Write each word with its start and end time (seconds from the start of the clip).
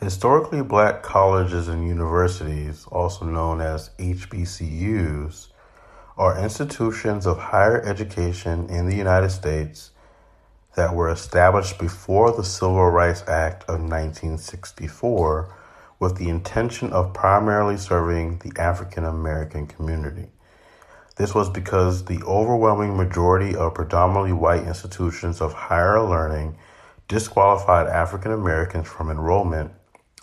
Historically 0.00 0.62
black 0.62 1.02
colleges 1.02 1.66
and 1.66 1.84
universities, 1.84 2.86
also 2.92 3.24
known 3.24 3.60
as 3.60 3.90
HBCUs, 3.98 5.48
are 6.16 6.38
institutions 6.38 7.26
of 7.26 7.36
higher 7.36 7.82
education 7.82 8.70
in 8.70 8.88
the 8.88 8.94
United 8.94 9.30
States 9.30 9.90
that 10.76 10.94
were 10.94 11.08
established 11.08 11.80
before 11.80 12.30
the 12.30 12.44
Civil 12.44 12.88
Rights 12.90 13.24
Act 13.26 13.64
of 13.64 13.80
1964 13.80 15.52
with 15.98 16.16
the 16.16 16.28
intention 16.28 16.92
of 16.92 17.12
primarily 17.12 17.76
serving 17.76 18.38
the 18.38 18.52
African 18.56 19.04
American 19.04 19.66
community. 19.66 20.28
This 21.16 21.34
was 21.34 21.50
because 21.50 22.04
the 22.04 22.22
overwhelming 22.22 22.96
majority 22.96 23.56
of 23.56 23.74
predominantly 23.74 24.32
white 24.32 24.62
institutions 24.62 25.40
of 25.40 25.52
higher 25.52 26.00
learning 26.00 26.56
disqualified 27.08 27.88
African 27.88 28.30
Americans 28.30 28.86
from 28.86 29.10
enrollment 29.10 29.72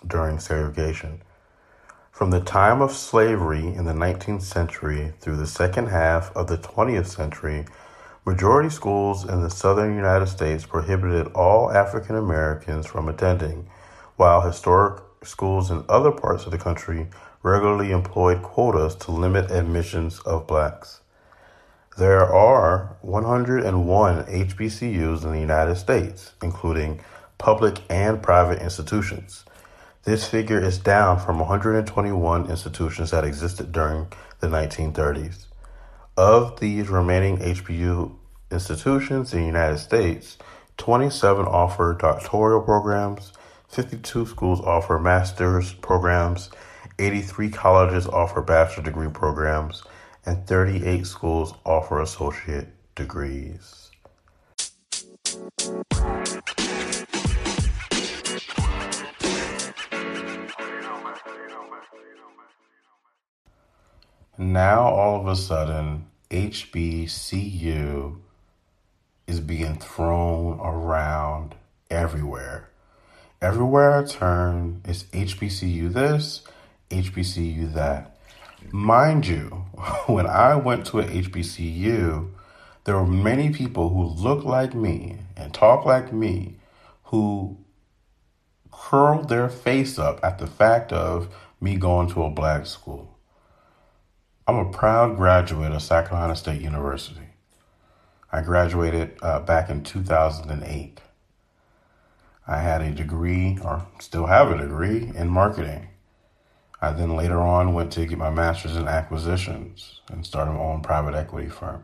during 0.06 0.38
segregation. 0.38 1.22
From 2.10 2.30
the 2.30 2.40
time 2.40 2.80
of 2.80 2.92
slavery 2.92 3.66
in 3.66 3.84
the 3.84 3.92
19th 3.92 4.42
century 4.42 5.12
through 5.20 5.36
the 5.36 5.46
second 5.46 5.88
half 5.88 6.34
of 6.34 6.46
the 6.46 6.56
20th 6.56 7.06
century, 7.06 7.66
majority 8.24 8.70
schools 8.70 9.28
in 9.28 9.42
the 9.42 9.50
southern 9.50 9.94
United 9.94 10.26
States 10.26 10.64
prohibited 10.64 11.26
all 11.34 11.70
African 11.70 12.16
Americans 12.16 12.86
from 12.86 13.08
attending, 13.08 13.68
while 14.16 14.40
historic 14.40 15.02
schools 15.22 15.70
in 15.70 15.84
other 15.88 16.10
parts 16.10 16.46
of 16.46 16.52
the 16.52 16.58
country 16.58 17.08
regularly 17.42 17.92
employed 17.92 18.42
quotas 18.42 18.94
to 18.94 19.10
limit 19.10 19.50
admissions 19.50 20.18
of 20.20 20.46
blacks. 20.46 21.00
There 21.98 22.24
are 22.24 22.96
101 23.02 24.24
HBCUs 24.24 25.24
in 25.24 25.32
the 25.32 25.40
United 25.40 25.76
States, 25.76 26.32
including 26.42 27.00
public 27.38 27.80
and 27.88 28.22
private 28.22 28.60
institutions. 28.60 29.44
This 30.06 30.24
figure 30.24 30.60
is 30.60 30.78
down 30.78 31.18
from 31.18 31.40
121 31.40 32.48
institutions 32.48 33.10
that 33.10 33.24
existed 33.24 33.72
during 33.72 34.06
the 34.38 34.46
1930s. 34.46 35.46
Of 36.16 36.60
these 36.60 36.88
remaining 36.88 37.38
HBCU 37.38 38.14
institutions 38.52 39.34
in 39.34 39.40
the 39.40 39.46
United 39.46 39.78
States, 39.78 40.38
27 40.76 41.44
offer 41.44 41.96
doctoral 42.00 42.62
programs, 42.62 43.32
52 43.66 44.26
schools 44.26 44.60
offer 44.60 44.96
master's 45.00 45.72
programs, 45.72 46.50
83 47.00 47.50
colleges 47.50 48.06
offer 48.06 48.40
bachelor 48.40 48.84
degree 48.84 49.10
programs, 49.10 49.82
and 50.24 50.46
38 50.46 51.04
schools 51.04 51.52
offer 51.64 52.00
associate 52.00 52.68
degrees. 52.94 53.85
Now, 64.38 64.82
all 64.82 65.18
of 65.18 65.26
a 65.28 65.34
sudden, 65.34 66.08
HBCU 66.30 68.18
is 69.26 69.40
being 69.40 69.78
thrown 69.78 70.60
around 70.60 71.54
everywhere. 71.90 72.68
Everywhere 73.40 73.98
I 73.98 74.04
turn, 74.04 74.82
it's 74.84 75.04
HBCU 75.04 75.90
this, 75.90 76.42
HBCU 76.90 77.72
that. 77.72 78.18
Mind 78.70 79.26
you, 79.26 79.46
when 80.06 80.26
I 80.26 80.54
went 80.54 80.84
to 80.88 81.00
a 81.00 81.04
HBCU, 81.04 82.30
there 82.84 82.94
were 82.94 83.06
many 83.06 83.50
people 83.50 83.88
who 83.88 84.04
look 84.04 84.44
like 84.44 84.74
me 84.74 85.16
and 85.34 85.54
talk 85.54 85.86
like 85.86 86.12
me 86.12 86.56
who 87.04 87.56
curled 88.70 89.30
their 89.30 89.48
face 89.48 89.98
up 89.98 90.20
at 90.22 90.38
the 90.38 90.46
fact 90.46 90.92
of 90.92 91.34
me 91.58 91.76
going 91.76 92.10
to 92.10 92.22
a 92.22 92.28
black 92.28 92.66
school. 92.66 93.15
I'm 94.48 94.58
a 94.58 94.70
proud 94.70 95.16
graduate 95.16 95.72
of 95.72 95.88
Carolina 95.88 96.36
State 96.36 96.60
University. 96.60 97.30
I 98.30 98.42
graduated 98.42 99.18
uh, 99.20 99.40
back 99.40 99.68
in 99.70 99.82
2008. 99.82 101.00
I 102.46 102.58
had 102.58 102.80
a 102.80 102.92
degree, 102.92 103.58
or 103.64 103.84
still 103.98 104.26
have 104.26 104.52
a 104.52 104.58
degree, 104.58 105.10
in 105.16 105.30
marketing. 105.30 105.88
I 106.80 106.92
then 106.92 107.16
later 107.16 107.40
on 107.40 107.74
went 107.74 107.90
to 107.94 108.06
get 108.06 108.18
my 108.18 108.30
master's 108.30 108.76
in 108.76 108.86
acquisitions 108.86 110.00
and 110.12 110.24
started 110.24 110.52
my 110.52 110.60
own 110.60 110.80
private 110.80 111.16
equity 111.16 111.48
firm. 111.48 111.82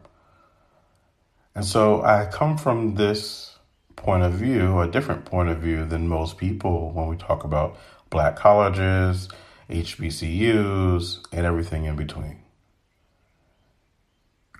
And 1.57 1.65
so 1.65 2.03
I 2.03 2.27
come 2.27 2.57
from 2.57 2.95
this 2.95 3.57
point 3.97 4.23
of 4.23 4.35
view, 4.35 4.79
a 4.79 4.87
different 4.87 5.25
point 5.25 5.49
of 5.49 5.59
view 5.59 5.85
than 5.85 6.07
most 6.07 6.39
people 6.39 6.93
when 6.93 7.09
we 7.09 7.17
talk 7.17 7.43
about 7.43 7.77
black 8.09 8.37
colleges, 8.37 9.29
HBCUs, 9.69 11.27
and 11.33 11.45
everything 11.45 11.87
in 11.87 11.97
between. 11.97 12.42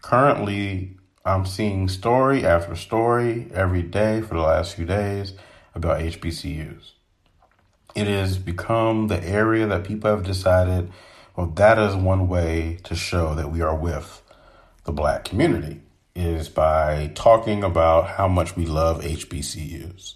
Currently, 0.03 0.97
I'm 1.25 1.47
seeing 1.47 1.89
story 1.89 2.45
after 2.45 2.75
story 2.75 3.47
every 3.55 3.83
day 3.83 4.21
for 4.21 4.35
the 4.35 4.41
last 4.41 4.75
few 4.75 4.85
days 4.85 5.35
about 5.77 6.01
HBCUs. 6.01 6.91
It 7.95 8.09
has 8.09 8.37
become 8.37 9.07
the 9.07 9.23
area 9.23 9.65
that 9.69 9.85
people 9.85 10.11
have 10.11 10.25
decided, 10.25 10.91
well, 11.37 11.47
that 11.47 11.79
is 11.79 11.95
one 11.95 12.27
way 12.27 12.79
to 12.83 12.97
show 12.97 13.37
that 13.37 13.53
we 13.53 13.63
are 13.63 13.77
with 13.77 14.23
the 14.85 14.93
black 14.93 15.25
community, 15.25 15.83
is 16.17 16.49
by 16.49 17.13
talking 17.15 17.63
about 17.63 18.09
how 18.09 18.27
much 18.27 18.57
we 18.57 18.67
love 18.67 19.03
HBCUs. 19.03 20.15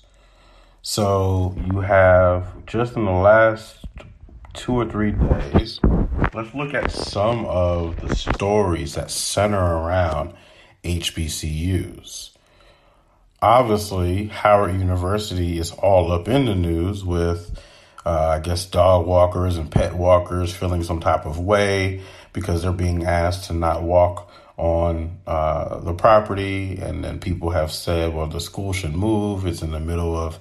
So 0.82 1.54
you 1.64 1.80
have 1.80 2.66
just 2.66 2.97
in 2.97 3.04
the 3.04 3.12
last 3.12 3.84
two 4.56 4.72
or 4.72 4.86
three 4.86 5.12
days, 5.12 5.78
let's 6.34 6.54
look 6.54 6.74
at 6.74 6.90
some 6.90 7.44
of 7.44 8.00
the 8.00 8.14
stories 8.14 8.94
that 8.94 9.10
center 9.10 9.60
around 9.60 10.34
HBCUs. 10.82 12.30
Obviously, 13.42 14.26
Howard 14.28 14.74
University 14.74 15.58
is 15.58 15.70
all 15.70 16.10
up 16.10 16.26
in 16.26 16.46
the 16.46 16.54
news 16.54 17.04
with, 17.04 17.60
uh, 18.06 18.28
I 18.28 18.40
guess, 18.40 18.64
dog 18.64 19.06
walkers 19.06 19.58
and 19.58 19.70
pet 19.70 19.94
walkers 19.94 20.54
feeling 20.54 20.82
some 20.82 21.00
type 21.00 21.26
of 21.26 21.38
way 21.38 22.00
because 22.32 22.62
they're 22.62 22.72
being 22.72 23.04
asked 23.04 23.44
to 23.44 23.52
not 23.52 23.82
walk 23.82 24.30
on 24.56 25.18
uh, 25.26 25.80
the 25.80 25.92
property. 25.92 26.78
And 26.78 27.04
then 27.04 27.20
people 27.20 27.50
have 27.50 27.70
said, 27.70 28.14
well, 28.14 28.26
the 28.26 28.40
school 28.40 28.72
should 28.72 28.94
move. 28.94 29.44
It's 29.46 29.60
in 29.60 29.70
the 29.70 29.80
middle 29.80 30.16
of, 30.16 30.38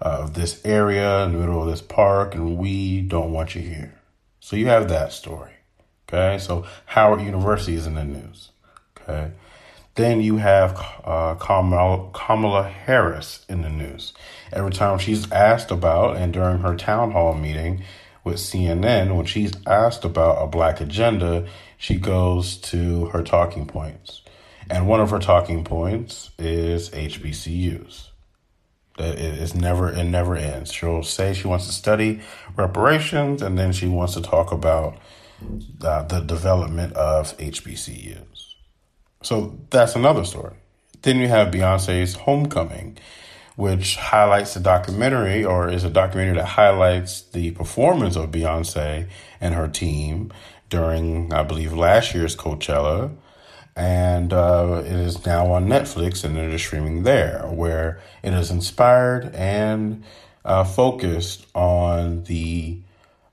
of 0.00 0.34
this 0.34 0.60
area, 0.64 1.24
in 1.24 1.32
the 1.32 1.38
middle 1.38 1.62
of 1.62 1.68
this 1.68 1.82
park, 1.82 2.34
and 2.34 2.56
we 2.56 3.00
don't 3.02 3.32
want 3.32 3.54
you 3.54 3.62
here. 3.62 4.00
So 4.40 4.56
you 4.56 4.66
have 4.66 4.88
that 4.88 5.12
story. 5.12 5.52
Okay. 6.08 6.38
So 6.38 6.66
Howard 6.86 7.20
University 7.20 7.74
is 7.74 7.86
in 7.86 7.94
the 7.94 8.04
news. 8.04 8.50
Okay. 8.98 9.30
Then 9.94 10.20
you 10.20 10.38
have 10.38 10.80
uh, 11.04 11.34
Kamala, 11.34 12.10
Kamala 12.12 12.62
Harris 12.62 13.44
in 13.48 13.62
the 13.62 13.68
news. 13.68 14.12
Every 14.52 14.70
time 14.70 14.98
she's 14.98 15.30
asked 15.30 15.70
about, 15.70 16.16
and 16.16 16.32
during 16.32 16.60
her 16.60 16.76
town 16.76 17.10
hall 17.10 17.34
meeting 17.34 17.82
with 18.24 18.36
CNN, 18.36 19.16
when 19.16 19.26
she's 19.26 19.52
asked 19.66 20.04
about 20.04 20.42
a 20.42 20.46
black 20.46 20.80
agenda, 20.80 21.46
she 21.76 21.96
goes 21.96 22.56
to 22.58 23.06
her 23.06 23.22
talking 23.22 23.66
points. 23.66 24.22
And 24.70 24.86
one 24.86 25.00
of 25.00 25.10
her 25.10 25.18
talking 25.18 25.64
points 25.64 26.30
is 26.38 26.90
HBCUs. 26.90 28.10
That 29.00 29.18
it 29.18 29.38
is 29.38 29.54
never 29.54 29.90
it 29.90 30.04
never 30.04 30.36
ends. 30.36 30.70
She'll 30.72 31.02
say 31.02 31.32
she 31.32 31.48
wants 31.48 31.66
to 31.66 31.72
study 31.72 32.20
reparations, 32.54 33.40
and 33.40 33.58
then 33.58 33.72
she 33.72 33.88
wants 33.88 34.12
to 34.14 34.20
talk 34.20 34.52
about 34.52 34.98
uh, 35.82 36.02
the 36.02 36.20
development 36.20 36.92
of 36.92 37.36
HBCUs. 37.38 38.54
So 39.22 39.58
that's 39.70 39.96
another 39.96 40.24
story. 40.24 40.54
Then 41.02 41.18
you 41.18 41.28
have 41.28 41.48
Beyonce's 41.48 42.14
Homecoming, 42.14 42.98
which 43.56 43.96
highlights 43.96 44.54
the 44.54 44.60
documentary 44.60 45.44
or 45.44 45.70
is 45.70 45.84
a 45.84 45.90
documentary 45.90 46.36
that 46.36 46.46
highlights 46.46 47.22
the 47.22 47.52
performance 47.52 48.16
of 48.16 48.30
Beyonce 48.30 49.08
and 49.40 49.54
her 49.54 49.68
team 49.68 50.30
during, 50.68 51.32
I 51.32 51.42
believe, 51.42 51.72
last 51.72 52.14
year's 52.14 52.36
Coachella. 52.36 53.16
And 53.80 54.34
uh, 54.34 54.82
it 54.84 54.92
is 54.92 55.24
now 55.24 55.52
on 55.52 55.66
Netflix 55.66 56.22
and 56.22 56.36
it 56.36 56.52
is 56.52 56.60
streaming 56.60 57.02
there, 57.02 57.46
where 57.46 57.98
it 58.22 58.34
is 58.34 58.50
inspired 58.50 59.34
and 59.34 60.04
uh, 60.44 60.64
focused 60.64 61.46
on 61.54 62.24
the 62.24 62.78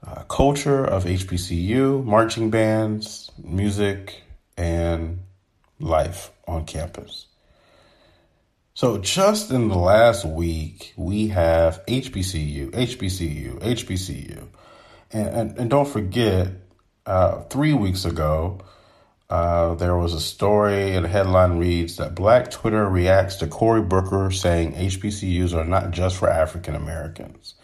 uh, 0.02 0.24
culture 0.30 0.86
of 0.86 1.04
HBCU, 1.04 2.02
marching 2.06 2.50
bands, 2.50 3.30
music, 3.44 4.24
and 4.56 5.20
life 5.82 6.32
on 6.48 6.64
campus. 6.64 7.26
So, 8.74 9.00
just 9.00 9.52
in 9.52 9.68
the 9.68 9.78
last 9.78 10.24
week, 10.24 10.94
we 10.96 11.28
have 11.28 11.86
HBCU, 11.88 12.72
HBCU, 12.72 13.60
HBCU. 13.60 14.48
And, 15.12 15.28
and, 15.28 15.58
and 15.58 15.70
don't 15.70 15.90
forget, 15.90 16.54
uh, 17.06 17.42
three 17.50 17.74
weeks 17.74 18.06
ago, 18.06 18.62
uh, 19.30 19.76
there 19.76 19.98
was 19.98 20.14
a 20.14 20.22
story 20.22 20.96
and 20.96 21.06
a 21.06 21.10
headline 21.10 21.58
reads 21.58 21.98
that 21.98 22.16
Black 22.16 22.50
Twitter 22.50 22.88
reacts 22.88 23.36
to 23.38 23.48
Cory 23.48 23.82
Booker 23.82 24.32
saying 24.32 24.74
HBCUs 24.74 25.54
are 25.54 25.66
not 25.66 25.92
just 25.92 26.18
for 26.18 26.30
African 26.30 26.76
Americans. 26.76 27.56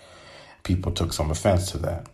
people 0.64 0.92
took 0.92 1.14
some 1.14 1.32
offense 1.32 1.72
to 1.72 1.78
that. 1.80 2.08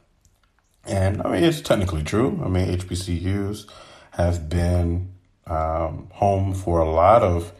And 0.85 1.21
I 1.21 1.31
mean, 1.31 1.43
it's 1.43 1.61
technically 1.61 2.03
true. 2.03 2.41
I 2.43 2.47
mean, 2.47 2.67
HBCUs 2.77 3.69
have 4.11 4.49
been 4.49 5.11
um, 5.47 6.09
home 6.11 6.53
for 6.53 6.79
a 6.79 6.89
lot 6.89 7.21
of 7.21 7.51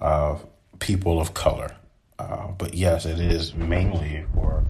uh, 0.00 0.38
people 0.78 1.20
of 1.20 1.34
color. 1.34 1.76
Uh, 2.18 2.48
but 2.52 2.74
yes, 2.74 3.04
it 3.04 3.18
is 3.18 3.54
mainly 3.54 4.24
for 4.34 4.64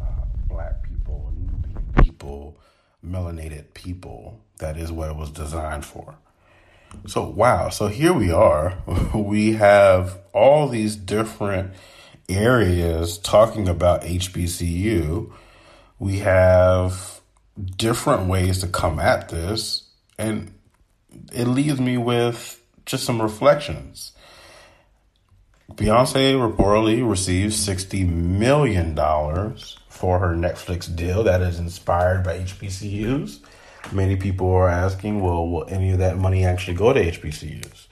uh, 0.00 0.24
black 0.48 0.82
people, 0.88 1.32
Nubian 1.36 1.92
people, 2.02 2.58
melanated 3.04 3.72
people. 3.74 4.40
That 4.60 4.76
is 4.76 4.92
what 4.92 5.10
it 5.10 5.16
was 5.16 5.30
designed 5.30 5.84
for. 5.84 6.14
So, 7.06 7.28
wow. 7.28 7.68
So 7.68 7.88
here 7.88 8.12
we 8.12 8.30
are. 8.30 8.78
we 9.14 9.52
have 9.54 10.18
all 10.32 10.68
these 10.68 10.96
different 10.96 11.72
areas 12.28 13.18
talking 13.18 13.68
about 13.68 14.02
HBCU. 14.02 15.32
We 15.98 16.18
have 16.20 17.20
different 17.76 18.28
ways 18.28 18.60
to 18.60 18.68
come 18.68 18.98
at 18.98 19.28
this. 19.28 19.88
And 20.18 20.52
it 21.32 21.46
leaves 21.46 21.80
me 21.80 21.96
with 21.96 22.62
just 22.86 23.04
some 23.04 23.20
reflections. 23.20 24.12
Beyonce 25.72 26.34
reportedly 26.34 27.08
received 27.08 27.52
$60 27.54 28.08
million 28.08 28.96
for 29.88 30.18
her 30.18 30.34
Netflix 30.34 30.94
deal 30.94 31.22
that 31.24 31.40
is 31.42 31.58
inspired 31.58 32.24
by 32.24 32.38
HBCUs. 32.38 33.40
Many 33.92 34.16
people 34.16 34.52
are 34.52 34.68
asking, 34.68 35.20
well, 35.20 35.48
will 35.48 35.68
any 35.68 35.90
of 35.90 35.98
that 35.98 36.16
money 36.16 36.44
actually 36.44 36.74
go 36.74 36.92
to 36.92 37.00
HBCUs? 37.00 37.86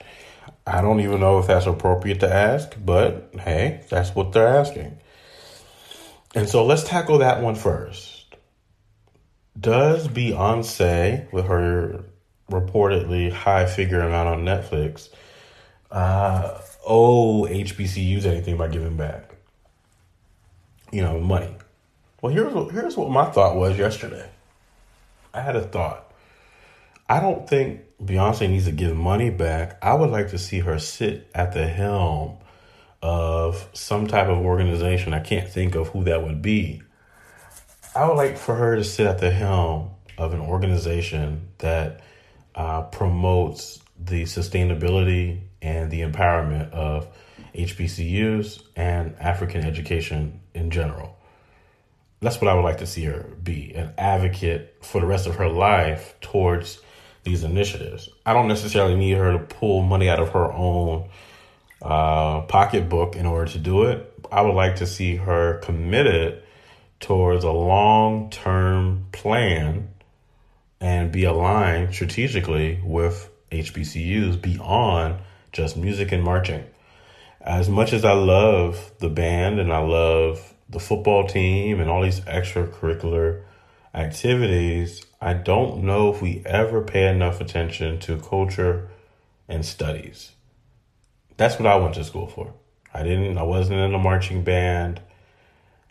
I 0.65 0.81
don't 0.81 0.99
even 1.01 1.19
know 1.19 1.39
if 1.39 1.47
that's 1.47 1.65
appropriate 1.65 2.19
to 2.21 2.31
ask, 2.33 2.73
but 2.83 3.31
hey, 3.39 3.83
that's 3.89 4.15
what 4.15 4.31
they're 4.31 4.47
asking. 4.47 4.99
And 6.35 6.47
so 6.47 6.65
let's 6.65 6.83
tackle 6.83 7.17
that 7.19 7.41
one 7.41 7.55
first. 7.55 8.35
Does 9.59 10.07
Beyonce, 10.07 11.31
with 11.33 11.45
her 11.45 12.05
reportedly 12.51 13.31
high 13.31 13.65
figure 13.65 14.01
amount 14.01 14.29
on 14.29 14.45
Netflix, 14.45 15.09
uh, 15.91 16.61
owe 16.85 17.47
HBCUs 17.49 18.25
anything 18.25 18.57
by 18.57 18.67
giving 18.67 18.95
back? 18.95 19.35
You 20.91 21.01
know, 21.01 21.19
money. 21.19 21.53
Well, 22.21 22.31
here's 22.33 22.53
what, 22.53 22.71
here's 22.71 22.95
what 22.95 23.09
my 23.09 23.25
thought 23.25 23.55
was 23.55 23.77
yesterday. 23.77 24.29
I 25.33 25.41
had 25.41 25.55
a 25.55 25.61
thought. 25.61 26.11
I 27.07 27.19
don't 27.19 27.49
think 27.49 27.81
Beyonce 28.03 28.49
needs 28.49 28.65
to 28.65 28.71
give 28.71 28.95
money 28.95 29.29
back. 29.29 29.77
I 29.81 29.93
would 29.93 30.09
like 30.09 30.29
to 30.29 30.37
see 30.37 30.59
her 30.59 30.79
sit 30.79 31.29
at 31.33 31.53
the 31.53 31.67
helm 31.67 32.37
of 33.01 33.67
some 33.73 34.07
type 34.07 34.27
of 34.27 34.37
organization. 34.37 35.13
I 35.13 35.19
can't 35.19 35.49
think 35.49 35.75
of 35.75 35.89
who 35.89 36.03
that 36.03 36.23
would 36.23 36.41
be. 36.41 36.81
I 37.95 38.07
would 38.07 38.15
like 38.15 38.37
for 38.37 38.55
her 38.55 38.75
to 38.75 38.83
sit 38.83 39.07
at 39.07 39.19
the 39.19 39.31
helm 39.31 39.91
of 40.17 40.33
an 40.33 40.41
organization 40.41 41.49
that 41.59 42.01
uh, 42.55 42.83
promotes 42.83 43.79
the 43.99 44.23
sustainability 44.23 45.41
and 45.61 45.89
the 45.89 46.01
empowerment 46.01 46.71
of 46.71 47.07
HBCUs 47.55 48.63
and 48.75 49.15
African 49.19 49.65
education 49.65 50.41
in 50.53 50.69
general. 50.71 51.18
That's 52.21 52.41
what 52.41 52.49
I 52.49 52.53
would 52.53 52.63
like 52.63 52.79
to 52.79 52.85
see 52.85 53.05
her 53.05 53.29
be 53.41 53.73
an 53.75 53.93
advocate 53.97 54.77
for 54.81 54.99
the 54.99 55.07
rest 55.07 55.25
of 55.25 55.35
her 55.35 55.47
life 55.47 56.15
towards 56.19 56.79
these 57.23 57.43
initiatives. 57.43 58.09
I 58.25 58.33
don't 58.33 58.47
necessarily 58.47 58.95
need 58.95 59.17
her 59.17 59.33
to 59.33 59.39
pull 59.39 59.83
money 59.83 60.09
out 60.09 60.19
of 60.19 60.29
her 60.29 60.51
own 60.51 61.09
uh, 61.81 62.41
pocketbook 62.41 63.15
in 63.15 63.25
order 63.25 63.49
to 63.51 63.59
do 63.59 63.83
it. 63.83 64.13
I 64.31 64.41
would 64.41 64.55
like 64.55 64.77
to 64.77 64.87
see 64.87 65.15
her 65.15 65.59
committed 65.59 66.43
towards 66.99 67.43
a 67.43 67.51
long 67.51 68.29
term 68.29 69.07
plan 69.11 69.89
and 70.81 71.11
be 71.11 71.23
aligned 71.23 71.93
strategically 71.93 72.81
with 72.83 73.29
HBCUs 73.51 74.41
beyond 74.41 75.19
just 75.51 75.77
music 75.77 76.11
and 76.11 76.23
marching. 76.23 76.63
As 77.41 77.69
much 77.69 77.93
as 77.93 78.03
I 78.03 78.13
love 78.13 78.91
the 78.99 79.09
band 79.09 79.59
and 79.59 79.71
I 79.71 79.79
love 79.79 80.53
the 80.69 80.79
football 80.79 81.27
team 81.27 81.79
and 81.79 81.89
all 81.89 82.03
these 82.03 82.21
extracurricular 82.21 83.43
activities, 83.93 85.05
I 85.19 85.33
don't 85.33 85.83
know 85.83 86.13
if 86.13 86.21
we 86.21 86.43
ever 86.45 86.81
pay 86.81 87.07
enough 87.07 87.41
attention 87.41 87.99
to 88.01 88.17
culture 88.17 88.89
and 89.47 89.65
studies. 89.65 90.31
That's 91.37 91.57
what 91.57 91.67
I 91.67 91.75
went 91.77 91.95
to 91.95 92.03
school 92.03 92.27
for. 92.27 92.53
I 92.93 93.03
didn't 93.03 93.37
I 93.37 93.43
wasn't 93.43 93.79
in 93.79 93.93
a 93.93 93.99
marching 93.99 94.43
band. 94.43 95.01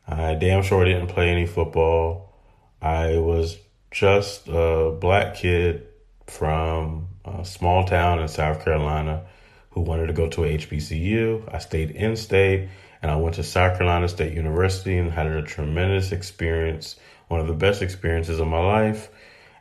I 0.07 0.35
damn 0.35 0.63
sure 0.63 0.85
didn't 0.85 1.09
play 1.09 1.31
any 1.31 1.47
football. 1.47 2.35
I 2.81 3.19
was 3.19 3.59
just 3.91 4.49
a 4.49 4.97
black 4.99 5.35
kid 5.35 5.87
from 6.27 7.09
a 7.25 7.45
small 7.45 7.85
town 7.85 8.21
in 8.21 8.29
South 8.29 8.65
Carolina 8.65 9.27
who 9.71 9.81
wanted 9.81 10.07
to 10.07 10.13
go 10.13 10.29
to 10.29 10.45
a 10.45 10.59
HBCU. 10.59 11.53
I 11.53 11.59
stayed 11.59 11.91
in 11.91 12.17
state 12.17 12.69
and 13.03 13.11
I 13.11 13.17
went 13.17 13.37
to 13.37 13.43
South 13.43 13.79
Carolina 13.79 14.09
State 14.09 14.33
University 14.33 14.99
and 14.99 15.11
had 15.11 15.27
a 15.27 15.43
tremendous 15.43 16.13
experience, 16.13 16.97
one 17.29 17.41
of 17.41 17.47
the 17.47 17.55
best 17.55 17.83
experiences 17.83 18.41
of 18.41 18.49
my 18.49 18.59
life. 18.59 19.11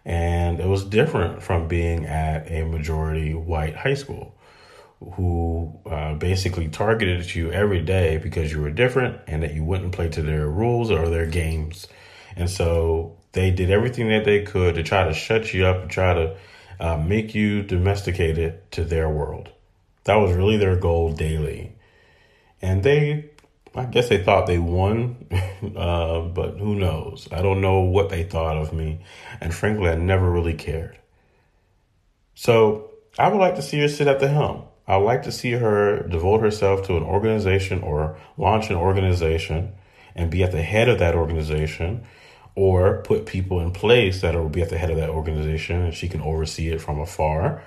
And 0.06 0.60
it 0.60 0.68
was 0.68 0.84
different 0.86 1.44
from 1.44 1.68
being 1.68 2.06
at 2.06 2.50
a 2.50 2.64
majority 2.64 3.34
white 3.34 3.76
high 3.76 3.94
school 3.94 4.34
who 5.14 5.78
uh, 5.86 6.16
basically 6.16 6.70
targeted 6.70 7.36
you 7.36 7.52
every 7.52 7.82
day 7.82 8.18
because 8.18 8.52
you 8.52 8.62
were 8.62 8.72
different 8.72 9.20
and 9.28 9.44
that 9.44 9.54
you 9.54 9.64
wouldn't 9.64 9.92
play 9.92 10.10
to 10.10 10.24
their 10.24 10.48
rules 10.48 10.90
or 10.90 11.10
their 11.10 11.28
games. 11.28 11.88
And 12.36 12.50
so 12.50 13.18
they 13.34 13.52
did 13.52 13.70
everything 13.70 14.10
that 14.10 14.26
they 14.26 14.44
could 14.44 14.76
to 14.76 14.84
try 14.84 15.04
to 15.04 15.14
shut 15.14 15.54
you 15.54 15.66
up 15.66 15.84
and 15.84 15.92
try 15.92 16.14
to 16.14 16.38
uh, 16.80 16.98
make 16.98 17.36
you 17.36 17.62
domesticated 17.62 18.72
to 18.72 18.84
their 18.84 19.10
world. 19.10 19.50
That 20.06 20.16
was 20.16 20.34
really 20.34 20.58
their 20.58 20.78
goal 20.78 21.12
daily 21.12 21.77
and 22.62 22.84
they 22.84 23.32
I 23.76 23.86
guess 23.86 24.10
they 24.10 24.24
thought 24.24 24.48
they 24.48 24.58
won, 24.58 25.28
uh, 25.76 26.22
but 26.22 26.58
who 26.58 26.76
knows? 26.76 27.28
I 27.32 27.42
don't 27.44 27.62
know 27.62 27.82
what 27.82 28.10
they 28.10 28.24
thought 28.24 28.58
of 28.58 28.74
me, 28.74 29.02
and 29.40 29.54
frankly, 29.54 29.90
I 29.90 29.96
never 29.96 30.30
really 30.32 30.56
cared. 30.56 30.98
So 32.34 32.92
I 33.20 33.30
would 33.30 33.38
like 33.38 33.56
to 33.56 33.62
see 33.62 33.80
her 33.82 33.88
sit 33.88 34.08
at 34.08 34.20
the 34.20 34.30
helm. 34.30 34.64
I 34.88 34.98
would 34.98 35.06
like 35.06 35.24
to 35.24 35.32
see 35.32 35.52
her 35.52 36.08
devote 36.08 36.42
herself 36.42 36.88
to 36.88 36.98
an 36.98 37.04
organization 37.04 37.82
or 37.82 38.18
launch 38.38 38.70
an 38.70 38.78
organization 38.78 39.74
and 40.16 40.32
be 40.32 40.44
at 40.44 40.52
the 40.52 40.62
head 40.62 40.88
of 40.88 41.00
that 41.00 41.14
organization 41.14 42.04
or 42.56 43.02
put 43.04 43.26
people 43.26 43.60
in 43.60 43.72
place 43.72 44.22
that 44.22 44.34
will 44.34 44.50
be 44.50 44.62
at 44.62 44.70
the 44.70 44.78
head 44.78 44.90
of 44.90 44.98
that 44.98 45.10
organization 45.10 45.82
and 45.82 45.94
she 45.94 46.08
can 46.08 46.22
oversee 46.22 46.70
it 46.70 46.82
from 46.82 47.00
afar 47.00 47.62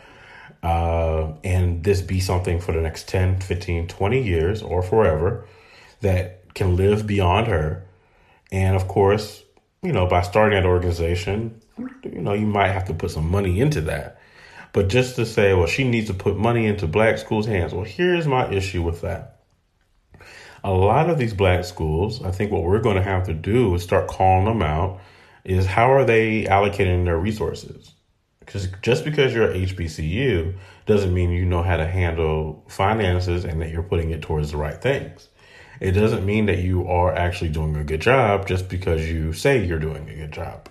uh, 0.62 1.32
and 1.42 1.82
this 1.84 2.02
be 2.02 2.20
something 2.20 2.60
for 2.60 2.72
the 2.72 2.80
next 2.80 3.08
10, 3.08 3.40
15, 3.40 3.88
20 3.88 4.22
years 4.22 4.62
or 4.62 4.82
forever 4.82 5.46
that 6.00 6.54
can 6.54 6.76
live 6.76 7.06
beyond 7.06 7.46
her. 7.46 7.84
And 8.52 8.76
of 8.76 8.88
course, 8.88 9.42
you 9.82 9.92
know, 9.92 10.06
by 10.06 10.22
starting 10.22 10.60
that 10.60 10.66
organization, 10.66 11.60
you 12.02 12.20
know, 12.20 12.34
you 12.34 12.46
might 12.46 12.68
have 12.68 12.86
to 12.86 12.94
put 12.94 13.10
some 13.10 13.30
money 13.30 13.60
into 13.60 13.80
that. 13.82 14.20
But 14.72 14.88
just 14.88 15.16
to 15.16 15.26
say, 15.26 15.54
well, 15.54 15.66
she 15.66 15.88
needs 15.88 16.06
to 16.08 16.14
put 16.14 16.36
money 16.36 16.66
into 16.66 16.86
black 16.86 17.18
schools' 17.18 17.46
hands. 17.46 17.72
Well, 17.72 17.84
here's 17.84 18.26
my 18.26 18.48
issue 18.50 18.82
with 18.82 19.00
that. 19.00 19.40
A 20.62 20.70
lot 20.70 21.08
of 21.08 21.18
these 21.18 21.32
black 21.32 21.64
schools, 21.64 22.22
I 22.22 22.30
think 22.30 22.52
what 22.52 22.62
we're 22.62 22.80
going 22.80 22.96
to 22.96 23.02
have 23.02 23.26
to 23.26 23.34
do 23.34 23.74
is 23.74 23.82
start 23.82 24.08
calling 24.08 24.44
them 24.44 24.62
out 24.62 25.00
is 25.42 25.64
how 25.64 25.90
are 25.90 26.04
they 26.04 26.44
allocating 26.44 27.06
their 27.06 27.18
resources? 27.18 27.94
Because 28.50 28.66
just 28.82 29.04
because 29.04 29.32
you're 29.32 29.48
a 29.48 29.54
HBCU 29.54 30.56
doesn't 30.84 31.14
mean 31.14 31.30
you 31.30 31.44
know 31.44 31.62
how 31.62 31.76
to 31.76 31.86
handle 31.86 32.64
finances 32.66 33.44
and 33.44 33.62
that 33.62 33.70
you're 33.70 33.84
putting 33.84 34.10
it 34.10 34.22
towards 34.22 34.50
the 34.50 34.56
right 34.56 34.82
things. 34.82 35.28
It 35.78 35.92
doesn't 35.92 36.26
mean 36.26 36.46
that 36.46 36.58
you 36.58 36.88
are 36.88 37.14
actually 37.14 37.50
doing 37.50 37.76
a 37.76 37.84
good 37.84 38.00
job 38.00 38.48
just 38.48 38.68
because 38.68 39.08
you 39.08 39.32
say 39.34 39.64
you're 39.64 39.78
doing 39.78 40.08
a 40.08 40.16
good 40.16 40.32
job. 40.32 40.68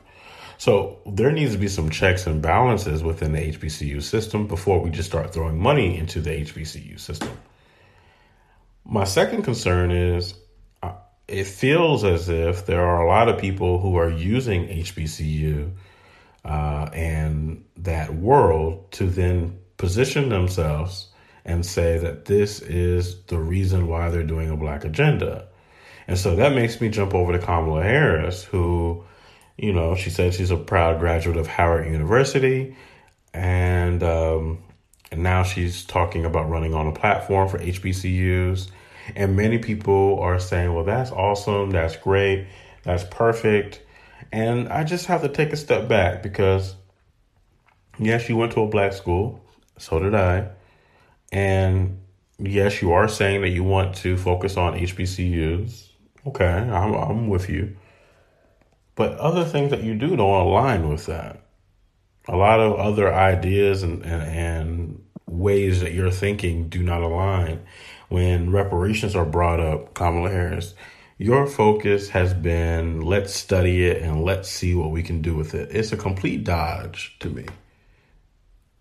So 0.58 1.00
there 1.06 1.32
needs 1.32 1.54
to 1.54 1.58
be 1.58 1.70
some 1.70 1.90
checks 1.90 2.28
and 2.28 2.42
balances 2.42 3.02
within 3.02 3.32
the 3.32 3.40
HBCU 3.40 4.04
system 4.04 4.46
before 4.46 4.82
we 4.82 4.90
just 4.90 5.08
start 5.08 5.34
throwing 5.34 5.58
money 5.58 5.98
into 5.98 6.20
the 6.20 6.32
HBCU 6.32 7.00
system. 7.00 7.32
My 8.84 9.06
second 9.06 9.44
concern 9.44 9.92
is 9.92 10.34
uh, 10.84 10.96
it 11.30 11.48
feels 11.48 12.04
as 12.04 12.28
if 12.28 12.66
there 12.66 12.86
are 12.86 13.02
a 13.02 13.08
lot 13.08 13.30
of 13.30 13.40
people 13.40 13.80
who 13.80 13.96
are 13.96 14.10
using 14.10 14.68
HBCU 14.68 15.72
uh, 16.46 16.90
and 16.94 17.64
that 17.78 18.14
world 18.16 18.92
to 18.92 19.06
then 19.06 19.60
position 19.78 20.30
themselves 20.30 21.08
and 21.46 21.66
say 21.66 21.98
that 21.98 22.26
this 22.26 22.62
is 22.62 23.24
the 23.24 23.40
reason 23.40 23.88
why 23.88 24.10
they're 24.10 24.24
doing 24.24 24.50
a 24.50 24.58
black 24.58 24.84
agenda. 24.86 25.48
And 26.08 26.18
so 26.18 26.36
that 26.36 26.54
makes 26.54 26.82
me 26.82 26.90
jump 26.90 27.14
over 27.14 27.32
to 27.32 27.40
Kamala 27.40 27.84
Harris, 27.84 28.44
who, 28.44 29.04
you 29.58 29.74
know, 29.74 29.96
she 29.96 30.10
said 30.10 30.34
she's 30.34 30.52
a 30.52 30.58
proud 30.58 31.00
graduate 31.00 31.38
of 31.38 31.48
Howard 31.48 31.88
University. 31.88 32.76
And, 33.34 34.04
um, 34.04 34.64
and 35.12 35.24
now 35.24 35.44
she's 35.44 35.86
talking 35.86 36.26
about 36.26 36.50
running 36.50 36.74
on 36.74 36.88
a 36.88 36.92
platform 36.92 37.48
for 37.48 37.60
HBCUs. 37.60 38.70
And 39.16 39.36
many 39.36 39.58
people 39.58 40.20
are 40.20 40.40
saying, 40.40 40.74
well, 40.74 40.84
that's 40.84 41.12
awesome. 41.12 41.72
That's 41.72 41.96
great. 41.96 42.48
That's 42.84 43.04
perfect. 43.06 43.82
And 44.32 44.70
I 44.70 44.84
just 44.84 45.08
have 45.08 45.22
to 45.22 45.30
take 45.30 45.54
a 45.54 45.58
step 45.58 45.88
back 45.88 46.22
because, 46.22 46.76
yes, 47.98 48.30
you 48.30 48.38
went 48.38 48.52
to 48.54 48.62
a 48.62 48.68
black 48.68 48.94
school. 48.94 49.44
So 49.78 50.00
did 50.00 50.14
I. 50.14 50.50
And 51.32 52.00
yes, 52.38 52.82
you 52.82 52.94
are 52.94 53.08
saying 53.08 53.42
that 53.42 53.50
you 53.50 53.64
want 53.64 53.96
to 53.98 54.18
focus 54.18 54.58
on 54.58 54.74
HBCUs. 54.74 55.88
Okay, 56.28 56.46
I'm, 56.46 56.94
I'm 56.94 57.30
with 57.30 57.50
you. 57.50 57.76
But 58.96 59.14
other 59.18 59.46
things 59.46 59.72
that 59.72 59.84
you 59.84 59.96
do 59.96 60.16
don't 60.16 60.20
align 60.20 60.90
with 60.90 61.06
that. 61.06 61.42
A 62.28 62.36
lot 62.36 62.60
of 62.60 62.74
other 62.74 63.14
ideas 63.14 63.82
and, 63.82 64.04
and, 64.04 64.24
and 64.24 65.04
ways 65.26 65.80
that 65.82 65.94
you're 65.94 66.12
thinking 66.12 66.68
do 66.70 66.84
not 66.84 67.02
align. 67.02 67.62
When 68.10 68.52
reparations 68.52 69.16
are 69.16 69.26
brought 69.26 69.60
up, 69.60 69.94
Kamala 69.94 70.30
Harris, 70.30 70.74
your 71.20 71.46
focus 71.46 72.08
has 72.10 72.34
been 72.34 73.02
let's 73.02 73.36
study 73.36 73.86
it 73.86 74.02
and 74.02 74.24
let's 74.24 74.50
see 74.50 74.74
what 74.74 74.90
we 74.90 75.04
can 75.04 75.22
do 75.22 75.36
with 75.36 75.54
it. 75.54 75.70
It's 75.70 75.92
a 75.92 75.98
complete 75.98 76.46
dodge 76.46 77.18
to 77.20 77.30
me. 77.30 77.46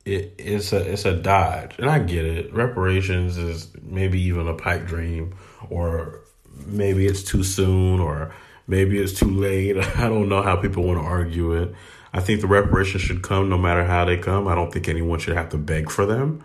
It, 0.05 0.37
it's 0.39 0.73
a 0.73 0.91
it's 0.91 1.05
a 1.05 1.15
dodge, 1.15 1.75
and 1.79 1.91
I 1.91 1.99
get 1.99 2.25
it. 2.25 2.55
Reparations 2.55 3.37
is 3.37 3.69
maybe 3.83 4.23
even 4.23 4.47
a 4.47 4.55
pipe 4.55 4.87
dream, 4.87 5.35
or 5.69 6.21
maybe 6.65 7.07
it's 7.07 7.25
too 7.25 7.43
soon, 7.43 7.99
or 7.99 8.33
maybe 8.69 8.99
it's 8.99 9.19
too 9.19 9.31
late. 9.31 9.77
I 9.97 10.09
don't 10.09 10.29
know 10.29 10.41
how 10.41 10.57
people 10.57 10.85
want 10.85 11.01
to 11.01 11.05
argue 11.05 11.53
it. 11.53 11.75
I 12.13 12.21
think 12.21 12.41
the 12.41 12.47
reparations 12.47 13.03
should 13.03 13.23
come 13.23 13.51
no 13.51 13.59
matter 13.59 13.85
how 13.85 14.05
they 14.05 14.17
come. 14.17 14.47
I 14.47 14.55
don't 14.55 14.73
think 14.73 14.89
anyone 14.89 15.19
should 15.19 15.37
have 15.37 15.51
to 15.51 15.59
beg 15.59 15.91
for 15.91 16.07
them. 16.07 16.45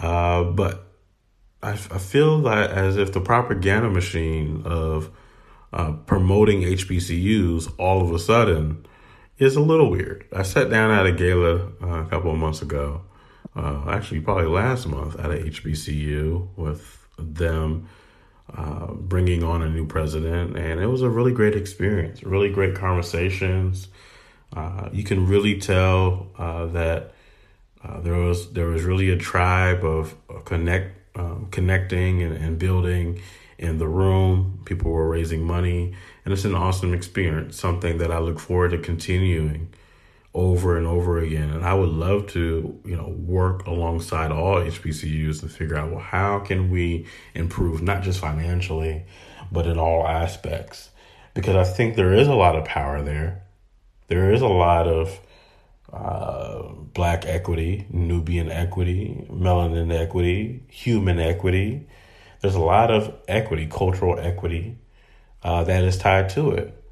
Uh, 0.00 0.44
but 0.44 0.93
I, 1.64 1.72
I 1.72 1.98
feel 1.98 2.42
that 2.42 2.70
as 2.70 2.96
if 2.98 3.12
the 3.12 3.20
propaganda 3.20 3.88
machine 3.88 4.62
of 4.66 5.10
uh, 5.72 5.92
promoting 5.92 6.60
HBCUs 6.60 7.72
all 7.78 8.02
of 8.02 8.12
a 8.12 8.18
sudden 8.18 8.86
is 9.38 9.56
a 9.56 9.60
little 9.60 9.90
weird. 9.90 10.26
I 10.32 10.42
sat 10.42 10.68
down 10.68 10.90
at 10.90 11.06
a 11.06 11.12
gala 11.12 11.72
uh, 11.82 12.04
a 12.04 12.06
couple 12.06 12.30
of 12.30 12.38
months 12.38 12.60
ago, 12.60 13.00
uh, 13.56 13.84
actually 13.88 14.20
probably 14.20 14.46
last 14.46 14.86
month 14.86 15.18
at 15.18 15.30
a 15.30 15.36
HBCU 15.36 16.48
with 16.56 17.06
them 17.18 17.88
uh, 18.54 18.92
bringing 18.92 19.42
on 19.42 19.62
a 19.62 19.68
new 19.68 19.86
president, 19.86 20.58
and 20.58 20.80
it 20.80 20.86
was 20.86 21.00
a 21.00 21.08
really 21.08 21.32
great 21.32 21.56
experience. 21.56 22.22
Really 22.22 22.50
great 22.50 22.74
conversations. 22.74 23.88
Uh, 24.54 24.90
you 24.92 25.02
can 25.02 25.26
really 25.26 25.58
tell 25.58 26.28
uh, 26.36 26.66
that 26.66 27.14
there 28.02 28.14
was 28.14 28.52
there 28.52 28.66
was 28.66 28.82
really 28.82 29.10
a 29.10 29.16
tribe 29.16 29.84
of 29.84 30.14
connect 30.44 31.03
um, 31.14 31.48
connecting 31.50 32.22
and, 32.22 32.36
and 32.36 32.58
building 32.58 33.20
in 33.58 33.78
the 33.78 33.88
room. 33.88 34.60
People 34.64 34.90
were 34.90 35.08
raising 35.08 35.44
money, 35.44 35.94
and 36.24 36.32
it's 36.32 36.44
an 36.44 36.54
awesome 36.54 36.92
experience. 36.92 37.56
Something 37.58 37.98
that 37.98 38.10
I 38.10 38.18
look 38.18 38.38
forward 38.38 38.70
to 38.70 38.78
continuing 38.78 39.72
over 40.34 40.76
and 40.76 40.86
over 40.86 41.18
again. 41.18 41.50
And 41.50 41.64
I 41.64 41.74
would 41.74 41.90
love 41.90 42.26
to, 42.28 42.80
you 42.84 42.96
know, 42.96 43.08
work 43.08 43.66
alongside 43.66 44.32
all 44.32 44.56
HBCUs 44.56 45.42
and 45.42 45.50
figure 45.50 45.76
out 45.76 45.90
well 45.90 46.00
how 46.00 46.40
can 46.40 46.70
we 46.70 47.06
improve 47.34 47.82
not 47.82 48.02
just 48.02 48.18
financially, 48.18 49.04
but 49.52 49.66
in 49.66 49.78
all 49.78 50.06
aspects. 50.06 50.90
Because 51.34 51.54
I 51.54 51.64
think 51.64 51.94
there 51.94 52.12
is 52.12 52.26
a 52.26 52.34
lot 52.34 52.56
of 52.56 52.64
power 52.64 53.02
there. 53.02 53.42
There 54.08 54.32
is 54.32 54.42
a 54.42 54.48
lot 54.48 54.88
of 54.88 55.20
uh, 55.94 56.72
black 56.92 57.24
equity, 57.26 57.86
Nubian 57.90 58.50
equity, 58.50 59.26
melanin 59.30 59.92
equity, 59.92 60.62
human 60.68 61.20
equity. 61.20 61.86
There's 62.40 62.56
a 62.56 62.60
lot 62.60 62.90
of 62.90 63.14
equity, 63.28 63.66
cultural 63.66 64.18
equity, 64.18 64.76
uh, 65.42 65.64
that 65.64 65.84
is 65.84 65.96
tied 65.96 66.30
to 66.30 66.50
it. 66.50 66.82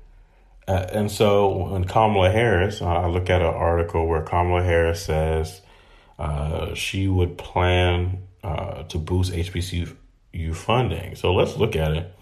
Uh, 0.69 0.87
and 0.93 1.11
so 1.11 1.71
when 1.73 1.85
Kamala 1.85 2.31
Harris, 2.31 2.81
I 2.81 3.07
look 3.07 3.29
at 3.29 3.43
an 3.43 3.49
article 3.49 4.07
where 4.07 4.23
Kamala 4.23 4.63
Harris 4.63 5.05
says 5.05 5.61
uh, 6.19 6.75
she 6.75 7.09
would 7.09 7.37
plan 7.37 8.23
uh, 8.45 8.85
to 8.85 8.99
boost 8.99 9.33
HBCU 9.33 10.55
funding. 10.55 11.17
So 11.17 11.35
let's 11.35 11.57
look 11.57 11.75
at 11.75 11.93
it. 11.93 12.15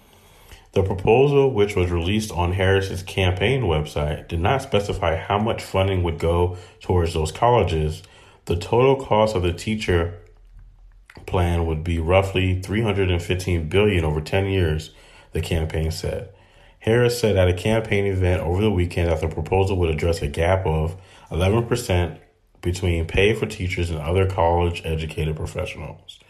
The 0.72 0.82
proposal, 0.84 1.52
which 1.52 1.74
was 1.74 1.90
released 1.90 2.30
on 2.30 2.52
Harris's 2.52 3.02
campaign 3.02 3.62
website, 3.62 4.28
did 4.28 4.38
not 4.38 4.62
specify 4.62 5.16
how 5.16 5.38
much 5.38 5.64
funding 5.64 6.04
would 6.04 6.18
go 6.18 6.58
towards 6.80 7.12
those 7.12 7.32
colleges. 7.32 8.04
The 8.44 8.56
total 8.56 8.96
cost 9.04 9.34
of 9.34 9.42
the 9.42 9.52
teacher 9.52 10.20
plan 11.26 11.66
would 11.66 11.82
be 11.82 11.98
roughly 11.98 12.60
315 12.60 13.68
billion 13.68 14.04
over 14.04 14.20
10 14.20 14.46
years, 14.46 14.92
the 15.32 15.40
campaign 15.40 15.90
said. 15.90 16.30
Harris 16.78 17.20
said 17.20 17.36
at 17.36 17.48
a 17.48 17.52
campaign 17.52 18.06
event 18.06 18.40
over 18.40 18.62
the 18.62 18.70
weekend 18.70 19.10
that 19.10 19.20
the 19.20 19.28
proposal 19.28 19.76
would 19.76 19.90
address 19.90 20.22
a 20.22 20.28
gap 20.28 20.64
of 20.64 20.96
11% 21.30 22.18
between 22.62 23.06
pay 23.06 23.34
for 23.34 23.46
teachers 23.46 23.90
and 23.90 23.98
other 23.98 24.26
college 24.28 24.82
educated 24.84 25.36
professionals. 25.36 26.20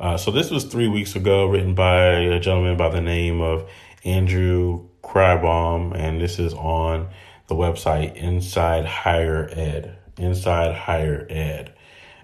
Uh, 0.00 0.16
so 0.16 0.30
this 0.30 0.50
was 0.50 0.64
three 0.64 0.88
weeks 0.88 1.14
ago, 1.14 1.44
written 1.44 1.74
by 1.74 2.12
a 2.12 2.40
gentleman 2.40 2.74
by 2.78 2.88
the 2.88 3.02
name 3.02 3.42
of 3.42 3.68
Andrew 4.02 4.88
Kreighbaum, 5.04 5.94
and 5.94 6.18
this 6.18 6.38
is 6.38 6.54
on 6.54 7.10
the 7.48 7.54
website 7.54 8.16
Inside 8.16 8.86
Higher 8.86 9.46
Ed. 9.52 9.98
Inside 10.16 10.74
Higher 10.74 11.26
Ed. 11.28 11.74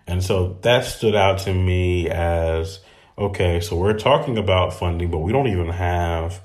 And 0.06 0.24
so 0.24 0.56
that 0.62 0.86
stood 0.86 1.14
out 1.14 1.40
to 1.40 1.52
me 1.52 2.08
as 2.08 2.80
okay, 3.18 3.60
so 3.60 3.76
we're 3.76 3.98
talking 3.98 4.38
about 4.38 4.72
funding, 4.72 5.10
but 5.10 5.18
we 5.18 5.32
don't 5.32 5.48
even 5.48 5.68
have 5.68 6.40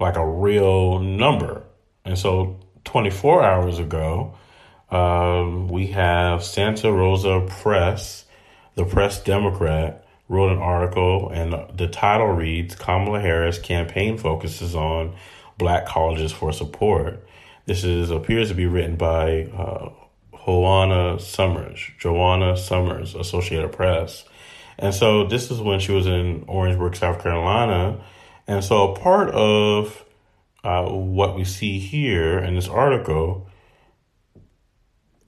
like 0.00 0.16
a 0.16 0.26
real 0.26 0.98
number. 0.98 1.62
And 2.04 2.18
so 2.18 2.58
24 2.82 3.44
hours 3.44 3.78
ago, 3.78 4.34
um, 4.90 5.68
we 5.68 5.88
have 5.88 6.42
Santa 6.42 6.92
Rosa 6.92 7.46
Press, 7.48 8.24
the 8.74 8.84
Press 8.84 9.22
Democrat, 9.22 10.03
wrote 10.28 10.52
an 10.52 10.58
article, 10.58 11.28
and 11.30 11.52
the 11.76 11.88
title 11.88 12.28
reads 12.28 12.74
Kamala 12.74 13.20
Harris 13.20 13.58
campaign 13.58 14.16
focuses 14.16 14.74
on 14.74 15.14
black 15.58 15.86
colleges 15.86 16.32
for 16.32 16.52
support. 16.52 17.26
This 17.66 17.84
is 17.84 18.10
appears 18.10 18.48
to 18.48 18.54
be 18.54 18.66
written 18.66 18.96
by 18.96 19.44
uh, 19.44 19.90
Juana 20.46 21.18
Summers, 21.18 21.80
Juana 22.02 22.56
Summers, 22.56 23.14
Associated 23.14 23.72
Press. 23.72 24.24
And 24.78 24.94
so 24.94 25.24
this 25.24 25.50
is 25.50 25.60
when 25.60 25.80
she 25.80 25.92
was 25.92 26.06
in 26.06 26.44
Orangeburg, 26.46 26.96
South 26.96 27.22
Carolina. 27.22 28.00
And 28.46 28.62
so 28.62 28.94
part 28.94 29.30
of 29.30 30.04
uh, 30.62 30.84
what 30.84 31.36
we 31.36 31.44
see 31.44 31.78
here 31.78 32.38
in 32.38 32.54
this 32.54 32.68
article 32.68 33.48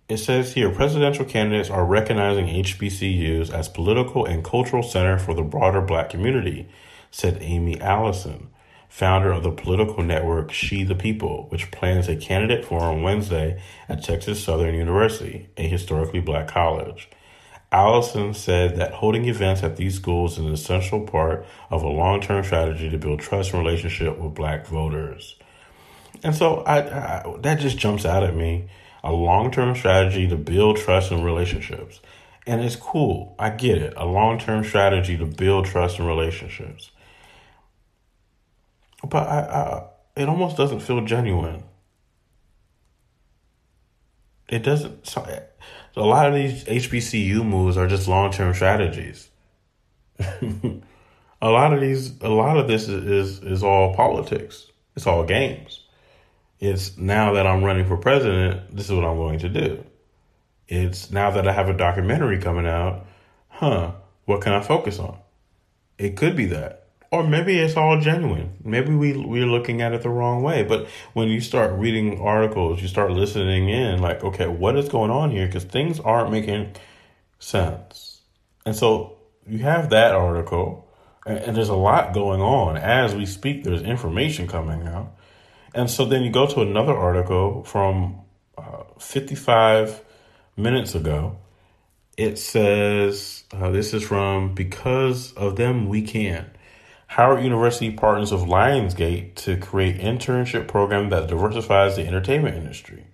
it 0.09 0.19
says 0.19 0.53
here 0.53 0.71
presidential 0.71 1.25
candidates 1.25 1.71
are 1.71 1.85
recognizing 1.85 2.47
HBCUs 2.47 3.53
as 3.53 3.69
political 3.69 4.25
and 4.25 4.45
cultural 4.45 4.83
center 4.83 5.19
for 5.19 5.35
the 5.35 5.43
broader 5.43 5.81
black 5.81 6.11
community, 6.11 6.69
said 7.11 7.43
Aimee 7.43 7.81
Allison, 7.81 8.49
founder 8.89 9.33
of 9.33 9.43
the 9.43 9.51
political 9.51 10.05
network 10.05 10.53
She 10.53 10.85
the 10.85 10.95
People, 10.95 11.47
which 11.49 11.73
plans 11.73 12.09
a 12.09 12.17
candidate 12.17 12.65
forum 12.65 13.03
Wednesday 13.03 13.61
at 13.89 14.05
Texas 14.05 14.43
Southern 14.43 14.75
University, 14.77 15.49
a 15.57 15.67
historically 15.67 16.21
black 16.21 16.47
college. 16.47 17.09
Allison 17.73 18.33
said 18.33 18.77
that 18.77 18.93
holding 18.93 19.25
events 19.25 19.65
at 19.65 19.77
these 19.77 19.97
schools 19.97 20.39
is 20.39 20.45
an 20.45 20.53
essential 20.53 21.01
part 21.01 21.45
of 21.69 21.83
a 21.83 21.89
long 21.89 22.21
term 22.21 22.45
strategy 22.45 22.89
to 22.89 22.97
build 22.97 23.19
trust 23.19 23.53
and 23.53 23.63
relationship 23.63 24.19
with 24.19 24.35
black 24.35 24.67
voters. 24.67 25.35
And 26.23 26.35
so 26.35 26.61
I, 26.61 26.79
I, 26.79 27.37
that 27.41 27.59
just 27.59 27.77
jumps 27.77 28.05
out 28.05 28.23
at 28.23 28.37
me 28.37 28.69
a 29.03 29.13
long 29.13 29.51
term 29.51 29.75
strategy 29.75 30.29
to 30.29 30.37
build 30.37 30.77
trust 30.77 31.11
and 31.11 31.25
relationships. 31.25 32.01
And 32.47 32.61
it's 32.61 32.77
cool. 32.77 33.35
I 33.39 33.51
get 33.51 33.79
it. 33.79 33.95
A 33.97 34.07
long 34.07 34.39
term 34.39 34.65
strategy 34.65 35.17
to 35.19 35.27
build 35.27 35.67
trust 35.67 35.99
and 35.99 36.07
relationships. 36.07 36.91
But 39.09 39.29
I, 39.29 39.39
I, 39.39 39.87
it 40.17 40.29
almost 40.29 40.57
doesn't 40.57 40.81
feel 40.81 41.05
genuine. 41.05 41.65
It 44.49 44.61
doesn't. 44.61 45.07
So, 45.07 45.27
a 45.97 46.01
lot 46.01 46.29
of 46.29 46.35
these 46.35 46.65
HBCU 46.65 47.45
moves 47.45 47.77
are 47.77 47.89
just 47.89 48.07
long 48.07 48.31
term 48.31 48.55
strategies. 48.55 49.29
a 50.19 50.81
lot 51.43 51.73
of 51.73 51.81
these, 51.81 52.21
a 52.21 52.29
lot 52.29 52.57
of 52.57 52.69
this 52.69 52.89
is, 52.89 53.05
is 53.05 53.43
is 53.43 53.63
all 53.63 53.95
politics. 53.95 54.71
It's 54.95 55.07
all 55.07 55.25
games. 55.25 55.86
It's 56.59 56.97
now 56.97 57.35
that 57.35 57.47
I'm 57.47 57.63
running 57.63 57.87
for 57.87 57.97
president, 57.97 58.75
this 58.75 58.87
is 58.87 58.93
what 58.93 59.05
I'm 59.05 59.17
going 59.17 59.41
to 59.41 59.49
do. 59.49 59.85
It's 60.69 61.11
now 61.11 61.31
that 61.33 61.47
I 61.47 61.53
have 61.53 61.69
a 61.69 61.77
documentary 61.77 62.39
coming 62.41 62.67
out, 62.67 63.07
huh, 63.49 63.93
what 64.25 64.41
can 64.41 64.53
I 64.53 64.61
focus 64.61 64.99
on? 64.99 65.19
It 65.99 66.17
could 66.17 66.37
be 66.37 66.47
that. 66.47 66.87
Or 67.13 67.23
maybe 67.23 67.59
it's 67.59 67.77
all 67.77 68.01
genuine. 68.01 68.57
Maybe 68.65 68.93
we 68.95 69.17
we're 69.17 69.47
looking 69.47 69.81
at 69.81 69.93
it 69.93 70.03
the 70.03 70.09
wrong 70.09 70.43
way. 70.43 70.65
But 70.65 70.89
when 71.13 71.29
you 71.29 71.41
start 71.41 71.79
reading 71.79 72.21
articles, 72.21 72.83
you 72.83 72.89
start 72.89 73.13
listening 73.13 73.69
in, 73.69 74.01
like, 74.01 74.25
okay, 74.25 74.49
what 74.49 74.77
is 74.77 74.89
going 74.89 75.11
on 75.11 75.31
here? 75.31 75.47
Because 75.47 75.65
things 75.65 76.01
aren't 76.01 76.33
making 76.33 76.75
sense. 77.39 78.23
And 78.65 78.75
so 78.75 79.19
you 79.47 79.61
have 79.61 79.91
that 79.91 80.15
article, 80.15 80.91
and, 81.25 81.39
and 81.39 81.57
there's 81.57 81.69
a 81.69 81.77
lot 81.77 82.13
going 82.13 82.41
on 82.41 82.77
as 82.77 83.15
we 83.15 83.25
speak. 83.25 83.63
There's 83.63 83.83
information 83.83 84.49
coming 84.49 84.87
out. 84.87 85.17
And 85.77 85.91
so 85.91 86.07
then 86.07 86.23
you 86.23 86.31
go 86.31 86.47
to 86.47 86.63
another 86.63 86.97
article 86.97 87.63
from 87.65 88.23
uh, 88.57 88.85
55 88.99 90.03
minutes 90.57 90.95
ago. 90.95 91.37
It 92.17 92.39
says, 92.39 93.45
uh, 93.53 93.71
this 93.73 93.93
is 93.93 94.03
from 94.03 94.55
Because 94.55 95.35
of 95.35 95.57
Them 95.57 95.91
We 95.91 96.01
Can. 96.01 96.51
Howard 97.09 97.45
University 97.45 97.91
partners 97.91 98.33
with 98.33 98.41
Lionsgate 98.41 99.35
to 99.35 99.59
create 99.59 99.99
internship 100.01 100.67
program 100.67 101.11
that 101.11 101.29
diversifies 101.29 101.95
the 101.95 102.07
entertainment 102.07 102.57
industry. 102.57 103.05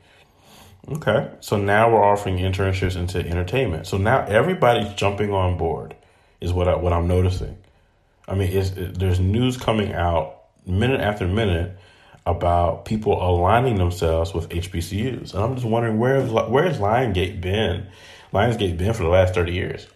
Okay, 0.88 1.32
so 1.40 1.56
now 1.56 1.92
we're 1.92 2.04
offering 2.04 2.38
internships 2.38 2.94
into 2.94 3.18
entertainment. 3.18 3.88
So 3.88 3.98
now 3.98 4.24
everybody's 4.26 4.94
jumping 4.94 5.32
on 5.32 5.58
board, 5.58 5.96
is 6.40 6.52
what 6.52 6.68
I, 6.68 6.76
what 6.76 6.92
I'm 6.92 7.08
noticing. 7.08 7.58
I 8.28 8.36
mean, 8.36 8.52
it, 8.52 9.00
there's 9.00 9.18
news 9.18 9.56
coming 9.56 9.92
out 9.92 10.44
minute 10.64 11.00
after 11.00 11.26
minute 11.26 11.76
about 12.24 12.84
people 12.84 13.22
aligning 13.22 13.76
themselves 13.76 14.32
with 14.32 14.48
HBCUs, 14.48 15.34
and 15.34 15.42
I'm 15.42 15.54
just 15.54 15.66
wondering 15.66 15.98
where 15.98 16.22
where's 16.22 16.78
Lionsgate 16.78 17.40
been? 17.40 17.88
Lionsgate 18.32 18.78
been 18.78 18.94
for 18.94 19.02
the 19.02 19.08
last 19.08 19.34
thirty 19.34 19.52
years. 19.52 19.86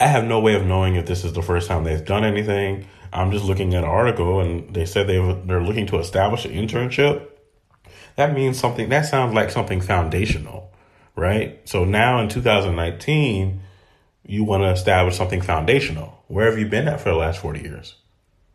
I 0.00 0.06
have 0.06 0.24
no 0.24 0.40
way 0.40 0.54
of 0.54 0.64
knowing 0.64 0.94
if 0.94 1.06
this 1.06 1.24
is 1.24 1.32
the 1.32 1.42
first 1.42 1.68
time 1.68 1.84
they've 1.84 2.04
done 2.04 2.24
anything. 2.24 2.86
I'm 3.12 3.32
just 3.32 3.44
looking 3.44 3.74
at 3.74 3.84
an 3.84 3.90
article, 3.90 4.40
and 4.40 4.74
they 4.74 4.86
said 4.86 5.06
they 5.06 5.18
they're 5.46 5.62
looking 5.62 5.86
to 5.88 5.98
establish 5.98 6.44
an 6.44 6.52
internship. 6.52 7.26
That 8.16 8.34
means 8.34 8.58
something. 8.58 8.88
That 8.88 9.06
sounds 9.06 9.34
like 9.34 9.50
something 9.50 9.80
foundational, 9.80 10.72
right? 11.16 11.60
So 11.68 11.84
now 11.84 12.20
in 12.20 12.28
2019, 12.28 13.60
you 14.24 14.44
want 14.44 14.62
to 14.62 14.70
establish 14.70 15.16
something 15.16 15.40
foundational. 15.40 16.24
Where 16.28 16.46
have 16.46 16.58
you 16.58 16.66
been 16.66 16.88
at 16.88 17.00
for 17.00 17.10
the 17.10 17.16
last 17.16 17.40
40 17.40 17.60
years? 17.60 17.94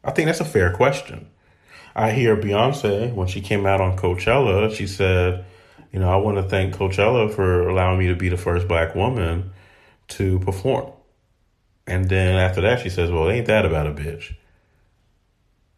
I 0.03 0.12
think 0.12 0.27
that's 0.27 0.39
a 0.39 0.45
fair 0.45 0.72
question. 0.72 1.29
I 1.95 2.12
hear 2.12 2.35
Beyonce 2.35 3.13
when 3.13 3.27
she 3.27 3.41
came 3.41 3.65
out 3.65 3.81
on 3.81 3.97
Coachella, 3.97 4.73
she 4.73 4.88
said, 4.88 5.45
you 5.91 6.00
know, 6.00 6.09
I 6.09 6.15
want 6.15 6.38
to 6.38 6.43
thank 6.43 6.75
Coachella 6.75 7.31
for 7.33 7.69
allowing 7.69 8.00
me 8.00 8.07
to 8.07 8.15
be 8.15 8.29
the 8.29 8.38
first 8.38 8.67
black 8.67 8.95
woman 8.95 9.51
to 10.09 10.39
perform. 10.39 10.91
And 11.85 12.09
then 12.09 12.35
after 12.35 12.62
that, 12.62 12.79
she 12.79 12.89
says, 12.89 13.12
well, 13.12 13.29
ain't 13.29 13.45
that 13.47 13.65
about 13.65 13.88
a 13.88 13.91
bitch? 13.91 14.33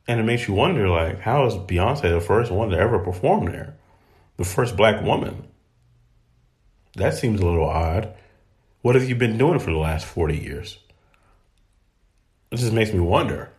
And 0.08 0.20
it 0.20 0.24
makes 0.24 0.48
you 0.48 0.54
wonder, 0.54 0.88
like, 0.88 1.20
how 1.20 1.46
is 1.48 1.56
Beyonce 1.56 2.04
the 2.04 2.22
first 2.22 2.52
one 2.52 2.70
to 2.70 2.78
ever 2.78 3.00
perform 3.00 3.46
there? 3.46 3.76
The 4.38 4.46
first 4.46 4.78
black 4.78 5.02
woman? 5.04 5.48
That 6.96 7.16
seems 7.16 7.42
a 7.42 7.46
little 7.46 7.68
odd. 7.68 8.14
What 8.84 8.96
have 8.96 9.10
you 9.10 9.16
been 9.16 9.38
doing 9.38 9.60
for 9.60 9.72
the 9.72 9.78
last 9.78 10.06
40 10.06 10.38
years? 10.38 10.78
It 12.52 12.58
just 12.58 12.72
makes 12.72 12.94
me 12.94 13.00
wonder 13.00 13.52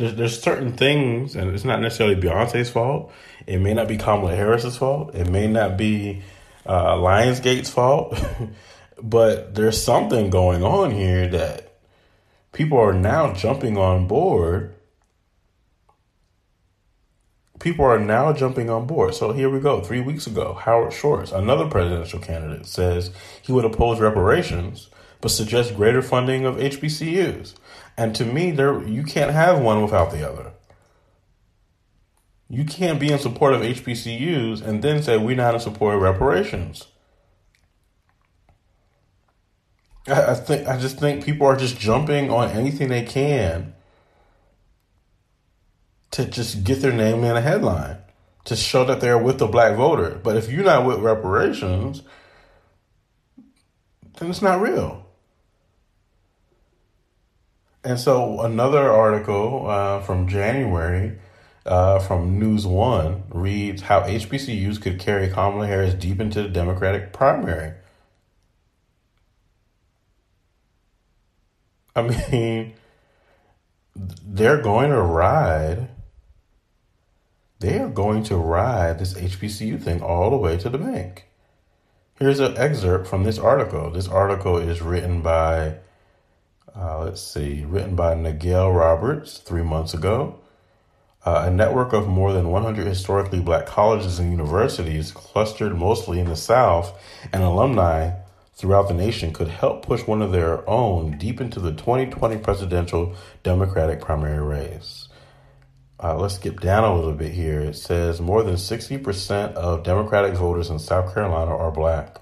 there's, 0.00 0.14
there's 0.14 0.42
certain 0.42 0.72
things, 0.72 1.36
and 1.36 1.54
it's 1.54 1.64
not 1.64 1.80
necessarily 1.80 2.16
Beyonce's 2.16 2.70
fault. 2.70 3.12
It 3.46 3.58
may 3.58 3.74
not 3.74 3.86
be 3.86 3.98
Kamala 3.98 4.34
Harris's 4.34 4.76
fault. 4.76 5.14
It 5.14 5.28
may 5.28 5.46
not 5.46 5.76
be 5.76 6.22
uh, 6.64 6.94
Lionsgate's 6.94 7.68
fault. 7.68 8.18
but 9.02 9.54
there's 9.54 9.82
something 9.82 10.30
going 10.30 10.62
on 10.64 10.90
here 10.90 11.28
that 11.28 11.74
people 12.52 12.78
are 12.78 12.94
now 12.94 13.34
jumping 13.34 13.76
on 13.76 14.06
board. 14.06 14.74
People 17.58 17.84
are 17.84 17.98
now 17.98 18.32
jumping 18.32 18.70
on 18.70 18.86
board. 18.86 19.14
So 19.14 19.32
here 19.32 19.50
we 19.50 19.60
go. 19.60 19.82
Three 19.82 20.00
weeks 20.00 20.26
ago, 20.26 20.54
Howard 20.54 20.94
Schultz, 20.94 21.30
another 21.30 21.68
presidential 21.68 22.20
candidate, 22.20 22.64
says 22.64 23.10
he 23.42 23.52
would 23.52 23.66
oppose 23.66 24.00
reparations, 24.00 24.88
but 25.20 25.30
suggest 25.30 25.76
greater 25.76 26.02
funding 26.02 26.44
of 26.44 26.56
HBCUs. 26.56 27.54
And 27.96 28.14
to 28.14 28.24
me, 28.24 28.50
there 28.50 28.82
you 28.82 29.02
can't 29.02 29.32
have 29.32 29.60
one 29.60 29.82
without 29.82 30.10
the 30.12 30.28
other. 30.28 30.52
You 32.48 32.64
can't 32.64 32.98
be 32.98 33.12
in 33.12 33.18
support 33.18 33.54
of 33.54 33.62
HBCUs 33.62 34.62
and 34.62 34.82
then 34.82 35.02
say 35.02 35.16
we're 35.16 35.36
not 35.36 35.54
in 35.54 35.60
support 35.60 35.94
of 35.94 36.02
reparations. 36.02 36.86
I, 40.08 40.32
I 40.32 40.34
think 40.34 40.66
I 40.66 40.78
just 40.78 40.98
think 40.98 41.24
people 41.24 41.46
are 41.46 41.56
just 41.56 41.78
jumping 41.78 42.30
on 42.30 42.50
anything 42.50 42.88
they 42.88 43.04
can 43.04 43.74
to 46.10 46.24
just 46.24 46.64
get 46.64 46.80
their 46.80 46.92
name 46.92 47.22
in 47.22 47.36
a 47.36 47.40
headline 47.40 47.98
to 48.44 48.56
show 48.56 48.84
that 48.84 49.00
they're 49.00 49.18
with 49.18 49.38
the 49.38 49.46
black 49.46 49.76
voter. 49.76 50.18
But 50.22 50.36
if 50.36 50.50
you're 50.50 50.64
not 50.64 50.84
with 50.84 50.98
reparations, 50.98 52.02
then 54.18 54.30
it's 54.30 54.42
not 54.42 54.60
real. 54.60 54.99
And 57.82 57.98
so 57.98 58.40
another 58.40 58.90
article 58.90 59.66
uh, 59.68 60.00
from 60.00 60.28
January 60.28 61.18
uh, 61.64 61.98
from 61.98 62.38
News 62.38 62.66
One 62.66 63.24
reads 63.30 63.82
how 63.82 64.02
HBCUs 64.02 64.80
could 64.80 64.98
carry 64.98 65.28
Kamala 65.28 65.66
Harris 65.66 65.94
deep 65.94 66.20
into 66.20 66.42
the 66.42 66.48
Democratic 66.48 67.12
primary. 67.12 67.74
I 71.96 72.02
mean, 72.30 72.74
they're 73.94 74.60
going 74.60 74.90
to 74.90 75.00
ride. 75.00 75.88
They 77.60 77.78
are 77.78 77.88
going 77.88 78.24
to 78.24 78.36
ride 78.36 78.98
this 78.98 79.14
HBCU 79.14 79.82
thing 79.82 80.02
all 80.02 80.30
the 80.30 80.36
way 80.36 80.56
to 80.58 80.68
the 80.70 80.78
bank. 80.78 81.26
Here's 82.18 82.40
an 82.40 82.56
excerpt 82.56 83.06
from 83.06 83.24
this 83.24 83.38
article. 83.38 83.90
This 83.90 84.08
article 84.08 84.58
is 84.58 84.82
written 84.82 85.22
by 85.22 85.76
uh, 86.76 87.04
let's 87.04 87.22
see, 87.22 87.64
written 87.64 87.94
by 87.94 88.14
Nigel 88.14 88.72
Roberts 88.72 89.38
three 89.38 89.62
months 89.62 89.94
ago. 89.94 90.38
Uh, 91.24 91.44
a 91.46 91.50
network 91.50 91.92
of 91.92 92.08
more 92.08 92.32
than 92.32 92.48
100 92.48 92.86
historically 92.86 93.40
black 93.40 93.66
colleges 93.66 94.18
and 94.18 94.30
universities 94.30 95.12
clustered 95.12 95.76
mostly 95.76 96.18
in 96.18 96.28
the 96.28 96.36
South 96.36 96.98
and 97.32 97.42
alumni 97.42 98.12
throughout 98.54 98.88
the 98.88 98.94
nation 98.94 99.32
could 99.32 99.48
help 99.48 99.84
push 99.84 100.06
one 100.06 100.22
of 100.22 100.32
their 100.32 100.68
own 100.68 101.18
deep 101.18 101.40
into 101.40 101.60
the 101.60 101.72
2020 101.72 102.38
presidential 102.38 103.14
Democratic 103.42 104.00
primary 104.00 104.42
race. 104.42 105.08
Uh, 106.02 106.16
let's 106.16 106.36
skip 106.36 106.60
down 106.60 106.84
a 106.84 106.94
little 106.94 107.12
bit 107.12 107.32
here. 107.32 107.60
It 107.60 107.76
says 107.76 108.20
more 108.20 108.42
than 108.42 108.54
60% 108.54 109.52
of 109.52 109.82
Democratic 109.82 110.34
voters 110.34 110.70
in 110.70 110.78
South 110.78 111.12
Carolina 111.12 111.54
are 111.54 111.70
black. 111.70 112.20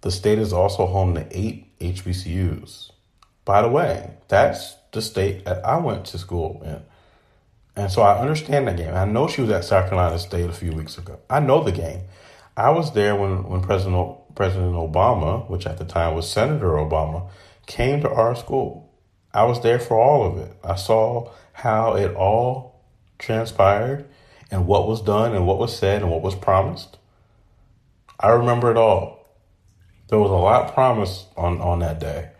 The 0.00 0.10
state 0.10 0.38
is 0.38 0.52
also 0.54 0.86
home 0.86 1.14
to 1.14 1.26
eight 1.30 1.78
HBCUs. 1.80 2.92
By 3.46 3.62
the 3.62 3.68
way, 3.68 4.10
that's 4.26 4.74
the 4.90 5.00
state 5.00 5.44
that 5.44 5.64
I 5.64 5.78
went 5.78 6.04
to 6.06 6.18
school 6.18 6.60
in. 6.64 6.82
And 7.76 7.92
so 7.92 8.02
I 8.02 8.18
understand 8.18 8.66
that 8.66 8.76
game. 8.76 8.92
I 8.92 9.04
know 9.04 9.28
she 9.28 9.40
was 9.40 9.50
at 9.50 9.64
South 9.64 9.88
Carolina 9.88 10.18
State 10.18 10.50
a 10.50 10.52
few 10.52 10.72
weeks 10.72 10.98
ago. 10.98 11.20
I 11.30 11.40
know 11.40 11.62
the 11.62 11.72
game. 11.72 12.02
I 12.56 12.70
was 12.70 12.92
there 12.92 13.14
when, 13.14 13.44
when 13.44 13.62
President 13.62 14.34
President 14.34 14.74
Obama, 14.74 15.48
which 15.48 15.66
at 15.66 15.78
the 15.78 15.84
time 15.84 16.14
was 16.14 16.28
Senator 16.28 16.72
Obama, 16.72 17.30
came 17.66 18.00
to 18.02 18.10
our 18.10 18.34
school. 18.34 18.92
I 19.32 19.44
was 19.44 19.62
there 19.62 19.78
for 19.78 19.98
all 19.98 20.26
of 20.26 20.38
it. 20.38 20.52
I 20.64 20.74
saw 20.74 21.30
how 21.52 21.94
it 21.94 22.14
all 22.14 22.82
transpired 23.18 24.06
and 24.50 24.66
what 24.66 24.88
was 24.88 25.00
done 25.00 25.34
and 25.34 25.46
what 25.46 25.58
was 25.58 25.76
said 25.78 26.02
and 26.02 26.10
what 26.10 26.22
was 26.22 26.34
promised. 26.34 26.98
I 28.18 28.30
remember 28.30 28.70
it 28.70 28.76
all. 28.76 29.26
There 30.08 30.18
was 30.18 30.30
a 30.30 30.34
lot 30.34 30.74
promised 30.74 31.26
on, 31.36 31.60
on 31.60 31.78
that 31.80 32.00
day 32.00 32.30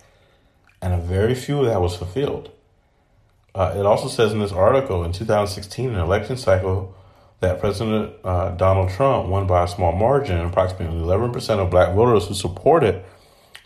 and 0.80 0.94
a 0.94 0.98
very 0.98 1.34
few 1.34 1.60
of 1.60 1.66
that 1.66 1.80
was 1.80 1.96
fulfilled. 1.96 2.50
Uh, 3.54 3.74
it 3.76 3.86
also 3.86 4.08
says 4.08 4.32
in 4.32 4.38
this 4.38 4.52
article 4.52 5.02
in 5.04 5.12
2016, 5.12 5.90
an 5.90 5.98
election 5.98 6.36
cycle, 6.36 6.94
that 7.40 7.60
President 7.60 8.12
uh, 8.24 8.50
Donald 8.50 8.90
Trump 8.90 9.28
won 9.28 9.46
by 9.46 9.64
a 9.64 9.68
small 9.68 9.92
margin. 9.92 10.38
Approximately 10.40 10.98
11% 10.98 11.58
of 11.58 11.70
black 11.70 11.94
voters 11.94 12.26
who 12.26 12.34
supported 12.34 13.02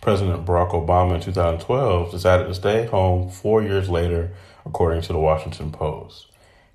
President 0.01 0.47
Barack 0.47 0.71
Obama 0.71 1.17
in 1.17 1.21
2012 1.21 2.11
decided 2.11 2.47
to 2.47 2.55
stay 2.55 2.87
home 2.87 3.31
four 3.31 3.63
years 3.63 3.89
later, 3.89 4.33
according 4.65 5.03
to 5.03 5.13
the 5.13 5.19
Washington 5.19 5.71
Post. 5.71 6.27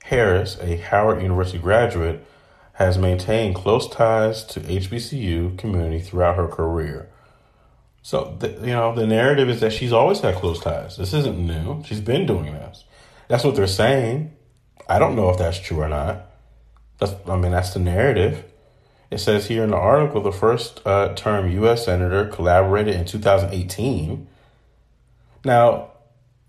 Harris, 0.04 0.58
a 0.62 0.78
Howard 0.78 1.21
University 1.21 1.58
graduate, 1.58 2.24
has 2.74 2.98
maintained 2.98 3.56
close 3.56 3.89
ties 3.89 4.43
to 4.43 4.60
HBCU 4.60 5.58
community 5.58 6.00
throughout 6.00 6.36
her 6.36 6.48
career. 6.48 7.10
So, 8.06 8.38
the, 8.38 8.50
you 8.50 8.68
know, 8.68 8.94
the 8.94 9.08
narrative 9.08 9.50
is 9.50 9.62
that 9.62 9.74
she's 9.74 9.91
always 9.91 10.20
had 10.20 10.36
close 10.36 10.60
ties. 10.60 10.96
This 10.96 11.12
isn't 11.12 11.39
new. 11.39 11.84
She's 11.86 12.02
been 12.02 12.28
doing 12.28 12.54
this. 12.54 12.84
That's 13.30 13.44
what 13.44 13.56
they're 13.56 13.65
saying. 13.65 14.32
I 14.88 15.00
don't 15.00 15.15
know 15.15 15.32
if 15.32 15.39
that's 15.39 15.60
true 15.60 15.82
or 15.82 15.89
not. 15.89 16.28
That's, 17.00 17.15
I 17.28 17.36
mean, 17.36 17.52
that's 17.52 17.74
the 17.74 17.80
narrative. 17.80 18.44
It 19.10 19.18
says 19.18 19.48
here 19.48 19.63
in 19.63 19.72
the 19.72 19.78
article 19.78 20.22
the 20.22 20.32
first 20.32 20.86
uh, 20.86 21.15
term 21.15 21.50
U.S. 21.50 21.86
Senator 21.86 22.28
collaborated 22.28 22.94
in 22.94 23.06
2018. 23.06 24.28
Now, 25.44 25.89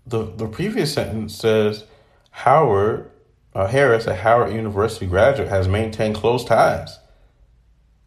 the, 0.05 0.25
the 0.25 0.47
previous 0.47 0.93
sentence 0.93 1.33
says 1.33 1.85
Howard 2.29 3.09
uh, 3.55 3.65
Harris, 3.65 4.05
a 4.05 4.13
Howard 4.13 4.53
University 4.53 5.07
graduate, 5.07 5.49
has 5.49 5.67
maintained 5.67 6.13
close 6.13 6.45
ties. 6.45 6.99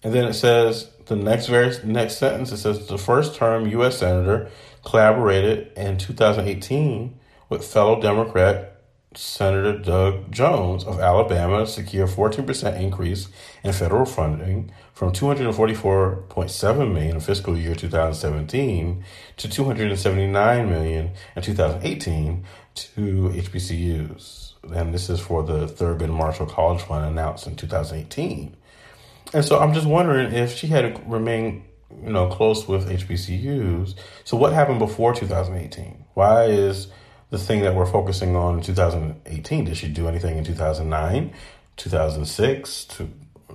And 0.02 0.14
then 0.14 0.24
it 0.24 0.34
says 0.34 0.90
the 1.06 1.16
next 1.16 1.46
very 1.46 1.76
next 1.84 2.18
sentence 2.18 2.52
it 2.52 2.58
says 2.58 2.86
the 2.86 2.98
first 2.98 3.34
term 3.34 3.66
U.S. 3.68 3.98
senator 3.98 4.48
collaborated 4.84 5.72
in 5.76 5.98
2018 5.98 7.18
with 7.48 7.64
fellow 7.64 8.00
Democrat 8.00 8.80
Senator 9.14 9.76
Doug 9.76 10.30
Jones 10.30 10.84
of 10.84 11.00
Alabama 11.00 11.60
to 11.60 11.66
secure 11.66 12.06
14% 12.06 12.80
increase 12.80 13.28
in 13.64 13.72
federal 13.72 14.06
funding 14.06 14.70
from 14.94 15.12
244.7 15.12 16.92
million 16.92 17.16
in 17.16 17.20
fiscal 17.20 17.58
year 17.58 17.74
2017 17.74 19.04
to 19.36 19.48
279 19.48 20.68
million 20.70 21.10
in 21.34 21.42
2018 21.42 22.44
to 22.74 23.00
HBCUs. 23.34 24.52
And 24.72 24.94
this 24.94 25.10
is 25.10 25.18
for 25.18 25.42
the 25.42 25.66
Thurgood 25.66 26.10
Marshall 26.10 26.46
College 26.46 26.82
Fund 26.82 27.04
announced 27.04 27.48
in 27.48 27.56
2018. 27.56 28.56
And 29.32 29.44
so 29.44 29.58
I'm 29.58 29.72
just 29.72 29.86
wondering 29.86 30.32
if 30.32 30.56
she 30.56 30.66
had 30.66 31.08
remained, 31.10 31.62
you 32.02 32.10
know, 32.10 32.28
close 32.28 32.66
with 32.66 32.88
HBCUs. 32.88 33.94
So 34.24 34.36
what 34.36 34.52
happened 34.52 34.78
before 34.78 35.14
2018? 35.14 36.04
Why 36.14 36.44
is 36.46 36.88
the 37.30 37.38
thing 37.38 37.62
that 37.62 37.74
we're 37.74 37.86
focusing 37.86 38.36
on 38.36 38.58
in 38.58 38.62
2018. 38.62 39.64
Did 39.64 39.76
she 39.76 39.88
do 39.88 40.08
anything 40.08 40.36
in 40.36 40.44
2009, 40.44 41.32
2006, 41.76 42.84
to 42.84 43.04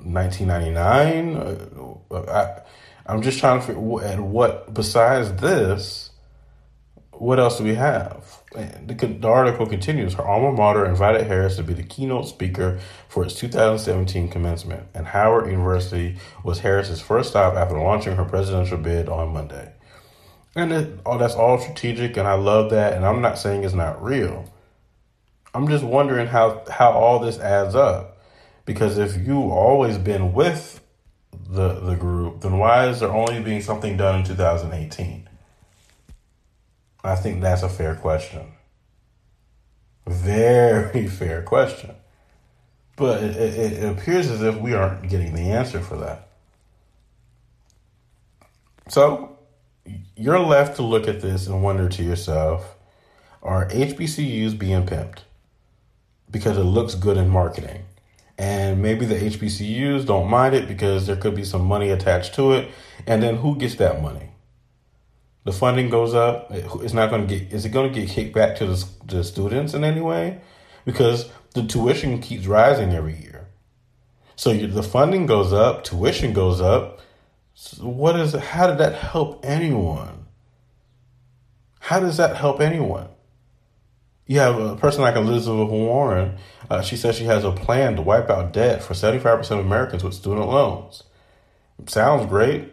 1999? 0.04 1.36
Uh, 1.36 2.22
I, 2.32 2.62
I'm 3.06 3.22
just 3.22 3.40
trying 3.40 3.60
to 3.60 3.68
figure 3.68 4.04
at 4.04 4.20
what, 4.20 4.74
besides 4.74 5.34
this, 5.42 6.10
what 7.12 7.40
else 7.40 7.58
do 7.58 7.66
we 7.66 7.76
have? 7.76 8.42
The, 8.54 9.08
the, 9.20 9.28
article 9.28 9.66
continues. 9.66 10.14
Her 10.14 10.24
alma 10.24 10.52
mater 10.52 10.86
invited 10.86 11.28
Harris 11.28 11.58
to 11.58 11.64
be 11.64 11.74
the 11.74 11.84
keynote 11.84 12.28
speaker 12.28 12.80
for 13.10 13.26
its 13.26 13.36
2017 13.36 14.30
commencement, 14.30 14.88
and 14.94 15.08
Howard 15.08 15.50
University 15.50 16.18
was 16.44 16.60
Harris's 16.60 17.02
first 17.02 17.32
stop 17.32 17.56
after 17.56 17.78
launching 17.78 18.16
her 18.16 18.24
presidential 18.24 18.78
bid 18.78 19.10
on 19.10 19.34
Monday. 19.34 19.74
And 20.56 20.72
it, 20.72 21.00
oh, 21.06 21.18
that's 21.18 21.36
all 21.36 21.60
strategic, 21.60 22.16
and 22.16 22.28
I 22.28 22.36
love 22.36 22.70
that. 22.70 22.94
And 22.94 23.06
I'm 23.06 23.22
not 23.22 23.38
saying 23.38 23.66
it's 23.66 23.74
not 23.74 24.02
real. 24.02 24.50
I'm 25.54 25.68
just 25.68 25.84
wondering 25.84 26.28
how 26.28 26.64
how 26.70 26.92
all 26.92 27.20
this 27.20 27.40
adds 27.40 27.76
up, 27.76 28.18
because 28.66 28.98
if 28.98 29.18
you 29.28 29.38
always 29.52 29.98
been 29.98 30.34
with 30.34 30.82
the 31.50 31.80
the 31.82 31.96
group, 31.96 32.42
then 32.42 32.58
why 32.58 32.88
is 32.88 33.02
there 33.02 33.12
only 33.12 33.42
being 33.42 33.62
something 33.62 33.98
done 33.98 34.20
in 34.20 34.26
2018? 34.26 35.25
I 37.06 37.16
think 37.16 37.42
that's 37.42 37.64
a 37.64 37.70
fair 37.70 37.96
question. 37.96 38.54
Very 40.08 41.08
fair 41.20 41.42
question. 41.42 41.96
But 42.96 43.24
it, 43.24 43.36
it, 43.36 43.74
it 43.74 43.90
appears 43.90 44.30
as 44.30 44.42
if 44.42 44.58
we 44.58 44.74
aren't 44.74 45.10
getting 45.10 45.34
the 45.34 45.52
answer 45.52 45.82
for 45.82 45.98
that. 45.98 46.30
So 48.88 49.38
you're 50.16 50.40
left 50.40 50.78
to 50.78 50.84
look 50.84 51.08
at 51.08 51.22
this 51.22 51.48
and 51.48 51.64
wonder 51.64 51.90
to 51.90 52.04
yourself, 52.04 52.76
are 53.44 53.68
HBCUs 53.70 54.58
being 54.58 54.86
pimped? 54.86 55.20
Because 56.32 56.58
it 56.58 56.64
looks 56.64 56.96
good 56.96 57.18
in 57.18 57.30
marketing. 57.30 57.84
And 58.38 58.82
maybe 58.82 59.06
the 59.06 59.16
HBCUs 59.16 60.06
don't 60.06 60.30
mind 60.30 60.56
it 60.56 60.68
because 60.68 61.08
there 61.08 61.16
could 61.16 61.36
be 61.36 61.46
some 61.46 61.66
money 61.66 61.90
attached 61.90 62.36
to 62.36 62.54
it. 62.54 62.70
And 63.08 63.24
then 63.24 63.38
who 63.38 63.56
gets 63.56 63.76
that 63.76 64.02
money? 64.02 64.30
The 65.46 65.54
funding 65.54 65.90
goes 65.90 66.14
up. 66.14 66.48
It's 66.52 66.94
not 66.94 67.10
going 67.10 67.28
to 67.28 67.40
get, 67.40 67.54
is 67.54 67.66
it 67.66 67.70
going 67.70 67.94
to 67.94 68.00
get 68.00 68.10
kicked 68.10 68.34
back 68.36 68.58
to 68.58 68.66
the, 68.66 68.86
the 69.06 69.24
students 69.24 69.74
in 69.74 69.84
any 69.84 70.02
way? 70.02 70.42
Because 70.84 71.30
the 71.54 71.64
tuition 71.64 72.20
keeps 72.20 72.46
rising 72.46 72.92
every 72.92 73.16
year. 73.16 73.48
So 74.36 74.54
the 74.54 74.84
funding 74.84 75.28
goes 75.28 75.54
up, 75.54 75.84
tuition 75.84 76.34
goes 76.34 76.60
up, 76.60 77.00
so 77.54 77.88
what 77.88 78.20
is 78.20 78.34
how 78.34 78.68
did 78.68 78.80
that 78.80 78.96
help 78.96 79.46
anyone? 79.46 80.26
How 81.80 82.02
does 82.02 82.18
that 82.18 82.36
help 82.36 82.60
anyone? 82.60 83.08
You 84.28 84.40
have 84.40 84.60
a 84.60 84.76
person 84.76 85.02
like 85.02 85.16
Elizabeth 85.16 85.70
Warren. 85.70 86.38
Uh, 86.70 86.82
she 86.82 86.98
says 86.98 87.16
she 87.16 87.26
has 87.26 87.44
a 87.46 87.52
plan 87.52 87.96
to 87.96 88.02
wipe 88.02 88.30
out 88.30 88.52
debt 88.52 88.84
for 88.84 88.94
75% 88.94 89.40
of 89.52 89.60
Americans 89.60 90.04
with 90.04 90.16
student 90.16 90.48
loans. 90.48 91.04
Sounds 91.88 92.26
great. 92.26 92.72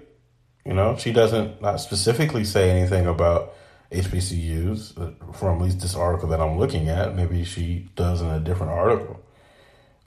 You 0.65 0.75
know, 0.75 0.97
she 0.97 1.13
doesn't 1.13 1.61
not 1.61 1.81
specifically 1.81 2.45
say 2.45 2.71
anything 2.71 3.07
about 3.07 3.55
HBCUs 3.91 4.99
uh, 4.99 5.33
from 5.33 5.57
at 5.57 5.65
least 5.65 5.81
this 5.81 5.95
article 5.95 6.29
that 6.29 6.41
I'm 6.41 6.59
looking 6.59 6.89
at. 6.89 7.15
Maybe 7.15 7.45
she 7.45 7.89
does 7.97 8.21
in 8.23 8.29
a 8.29 8.41
different 8.41 8.73
article. 8.73 9.21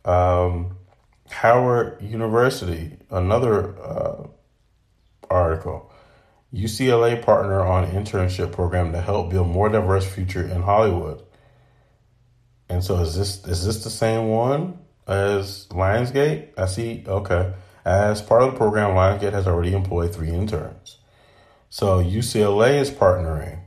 Um, 0.05 0.77
Howard 1.29 2.01
University, 2.01 2.97
another 3.09 3.77
uh, 3.79 4.27
article. 5.29 5.91
UCLA 6.53 7.21
partner 7.21 7.61
on 7.61 7.87
internship 7.91 8.51
program 8.51 8.93
to 8.93 9.01
help 9.01 9.29
build 9.29 9.47
more 9.47 9.67
diverse 9.67 10.05
future 10.05 10.47
in 10.47 10.61
Hollywood. 10.61 11.21
And 12.69 12.83
so 12.83 12.97
is 12.99 13.15
this 13.15 13.45
is 13.45 13.65
this 13.65 13.83
the 13.83 13.89
same 13.89 14.29
one 14.29 14.79
as 15.07 15.67
Lionsgate? 15.69 16.49
I 16.57 16.65
see. 16.65 17.03
Okay. 17.05 17.53
As 17.86 18.21
part 18.21 18.41
of 18.41 18.52
the 18.52 18.58
program, 18.58 18.95
Lionsgate 18.95 19.34
has 19.34 19.45
already 19.45 19.74
employed 19.74 20.13
three 20.13 20.32
interns. 20.32 20.98
So 21.69 22.04
UCLA 22.04 22.80
is 22.80 22.89
partnering 22.89 23.60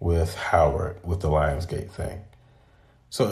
with 0.00 0.34
Howard 0.36 1.00
with 1.04 1.20
the 1.20 1.28
Lionsgate 1.28 1.90
thing. 1.90 2.22
So 3.10 3.26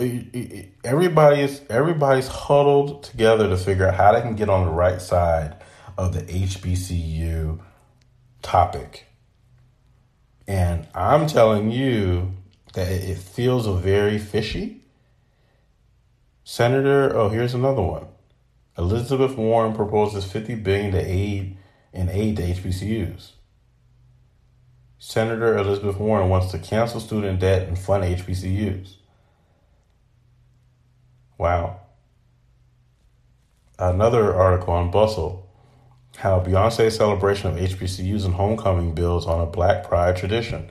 everybody 0.85 1.41
is 1.41 1.63
everybody's 1.71 2.29
huddled 2.29 3.05
together 3.05 3.49
to 3.49 3.57
figure 3.57 3.89
out 3.89 3.95
how 3.95 4.13
they 4.13 4.21
can 4.21 4.35
get 4.35 4.51
on 4.51 4.67
the 4.67 4.73
right 4.73 5.01
side 5.01 5.57
of 5.97 6.13
the 6.13 6.23
HBCU 6.23 7.61
topic. 8.43 9.07
And 10.47 10.87
I'm 10.95 11.27
telling 11.27 11.71
you 11.71 12.35
that 12.75 12.91
it 12.91 13.19
feels 13.19 13.67
very 13.81 14.19
fishy. 14.19 14.83
Senator, 16.45 17.17
oh, 17.17 17.29
here's 17.29 17.55
another 17.55 17.83
one. 17.83 18.07
Elizabeth 18.79 19.37
Warren 19.37 19.75
proposes 19.75 20.25
50 20.25 20.55
billion 20.57 20.93
to 20.93 21.01
aid 21.01 21.57
in 21.93 22.09
aid 22.09 22.37
to 22.37 22.43
HBCUs. 22.43 23.33
Senator 24.99 25.59
Elizabeth 25.59 25.97
Warren 25.99 26.29
wants 26.29 26.53
to 26.53 26.59
cancel 26.59 27.01
student 27.01 27.41
debt 27.41 27.67
and 27.67 27.79
fund 27.79 28.05
HBCUs. 28.05 28.95
Wow. 31.37 31.81
Another 33.79 34.35
article 34.35 34.75
on 34.75 34.91
Bustle 34.91 35.49
how 36.17 36.41
Beyonce's 36.41 36.97
celebration 36.97 37.49
of 37.49 37.57
HBCUs 37.57 38.25
and 38.25 38.35
homecoming 38.35 38.93
builds 38.93 39.25
on 39.25 39.41
a 39.41 39.47
black 39.47 39.85
pride 39.85 40.17
tradition. 40.17 40.69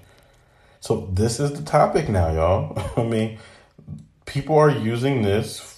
So 0.81 1.09
this 1.13 1.39
is 1.39 1.53
the 1.53 1.63
topic 1.63 2.09
now, 2.09 2.33
y'all. 2.33 2.83
I 2.97 3.03
mean, 3.03 3.39
people 4.25 4.57
are 4.57 4.69
using 4.69 5.21
this 5.21 5.76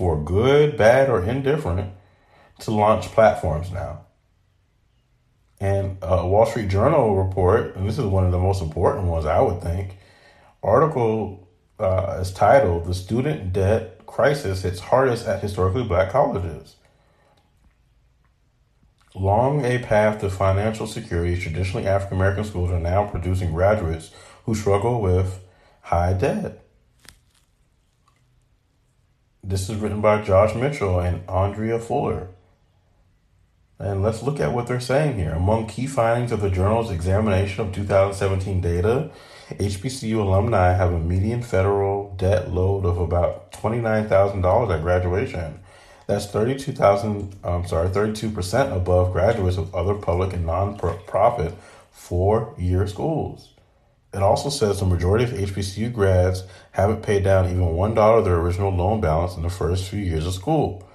for 0.00 0.16
good, 0.16 0.78
bad, 0.78 1.10
or 1.10 1.22
indifferent 1.22 1.92
to 2.58 2.70
launch 2.70 3.04
platforms 3.08 3.70
now. 3.70 4.06
And 5.60 5.98
a 6.00 6.26
Wall 6.26 6.46
Street 6.46 6.70
Journal 6.70 7.22
report, 7.22 7.76
and 7.76 7.86
this 7.86 7.98
is 7.98 8.06
one 8.06 8.24
of 8.24 8.32
the 8.32 8.38
most 8.38 8.62
important 8.62 9.08
ones, 9.08 9.26
I 9.26 9.42
would 9.42 9.60
think, 9.60 9.98
article 10.62 11.46
uh, 11.78 12.16
is 12.18 12.32
titled 12.32 12.86
"The 12.86 12.94
Student 12.94 13.52
Debt 13.52 14.06
Crisis 14.06 14.62
Hits 14.62 14.80
Hardest 14.80 15.28
at 15.28 15.42
Historically 15.42 15.84
Black 15.84 16.10
Colleges." 16.10 16.76
Long 19.14 19.66
a 19.66 19.80
path 19.80 20.22
to 20.22 20.30
financial 20.30 20.86
security, 20.86 21.38
traditionally 21.38 21.86
African 21.86 22.16
American 22.16 22.44
schools 22.44 22.70
are 22.70 22.80
now 22.80 23.06
producing 23.06 23.52
graduates 23.52 24.12
who 24.46 24.54
struggle 24.54 25.02
with 25.02 25.40
high 25.82 26.14
debt. 26.14 26.64
This 29.50 29.68
is 29.68 29.76
written 29.76 30.00
by 30.00 30.22
Josh 30.22 30.54
Mitchell 30.54 31.00
and 31.00 31.28
Andrea 31.28 31.80
Fuller. 31.80 32.28
And 33.80 34.00
let's 34.00 34.22
look 34.22 34.38
at 34.38 34.52
what 34.52 34.68
they're 34.68 34.78
saying 34.78 35.16
here. 35.16 35.32
Among 35.32 35.66
key 35.66 35.88
findings 35.88 36.30
of 36.30 36.40
the 36.40 36.50
journal's 36.50 36.90
examination 36.90 37.66
of 37.66 37.74
2017 37.74 38.60
data, 38.60 39.10
HBCU 39.50 40.20
alumni 40.20 40.74
have 40.74 40.92
a 40.92 41.00
median 41.00 41.42
federal 41.42 42.14
debt 42.16 42.52
load 42.52 42.86
of 42.86 42.98
about 42.98 43.50
$29,000 43.50 44.72
at 44.72 44.82
graduation 44.82 45.58
that's 46.10 46.26
32,000, 46.26 47.36
I'm 47.44 47.66
sorry, 47.68 47.88
32% 47.88 48.76
above 48.76 49.12
graduates 49.12 49.56
of 49.56 49.72
other 49.72 49.94
public 49.94 50.32
and 50.32 50.44
non-profit 50.44 51.54
four-year 51.92 52.88
schools. 52.88 53.50
It 54.12 54.22
also 54.22 54.48
says 54.48 54.80
the 54.80 54.86
majority 54.86 55.24
of 55.24 55.30
HBCU 55.30 55.92
grads 55.92 56.42
haven't 56.72 57.02
paid 57.02 57.22
down 57.22 57.46
even 57.46 57.60
$1 57.60 58.18
of 58.18 58.24
their 58.24 58.40
original 58.40 58.74
loan 58.74 59.00
balance 59.00 59.36
in 59.36 59.42
the 59.42 59.50
first 59.50 59.88
few 59.88 60.00
years 60.00 60.26
of 60.26 60.34
school. 60.34 60.88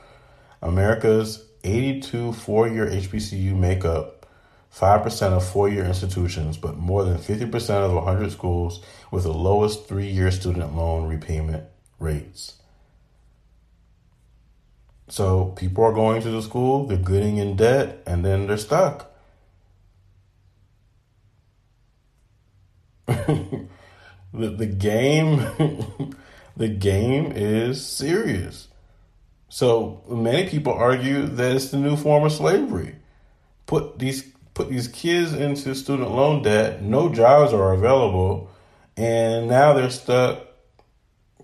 America's 0.62 1.46
82 1.64 2.34
four-year 2.34 2.88
HBCU 2.88 3.56
make 3.56 3.86
up 3.86 4.26
5% 4.74 5.32
of 5.32 5.48
four-year 5.48 5.86
institutions, 5.86 6.58
but 6.58 6.76
more 6.76 7.06
than 7.06 7.18
50% 7.18 7.70
of 7.70 7.94
100 7.94 8.32
schools 8.32 8.84
with 9.12 9.24
the 9.24 9.34
lowest 9.34 9.88
three-year 9.88 10.32
student 10.32 10.76
loan 10.76 11.08
repayment 11.08 11.64
rates. 11.98 12.56
So 15.08 15.54
people 15.56 15.86
are 15.86 15.94
going 15.94 16.22
to 16.24 16.30
the 16.30 16.42
school, 16.42 16.88
they're 16.88 16.98
getting 16.98 17.38
in 17.38 17.56
debt, 17.56 18.02
and 18.06 18.26
then 18.26 18.48
they're 18.48 18.58
stuck. 18.58 19.15
the, 24.34 24.50
the 24.50 24.66
game 24.66 25.38
the 26.58 26.68
game 26.68 27.32
is 27.34 27.86
serious. 27.86 28.68
So 29.50 30.04
many 30.10 30.50
people 30.50 30.74
argue 30.74 31.26
that 31.26 31.56
it's 31.56 31.70
the 31.70 31.78
new 31.78 31.96
form 31.96 32.26
of 32.26 32.32
slavery. 32.32 32.96
Put 33.66 34.00
these 34.00 34.24
put 34.54 34.70
these 34.70 34.88
kids 34.88 35.34
into 35.34 35.76
student 35.76 36.12
loan 36.12 36.44
debt, 36.44 36.82
no 36.82 37.10
jobs 37.10 37.54
are 37.54 37.74
available, 37.74 38.50
and 38.96 39.48
now 39.48 39.74
they're 39.74 39.90
stuck 39.90 40.42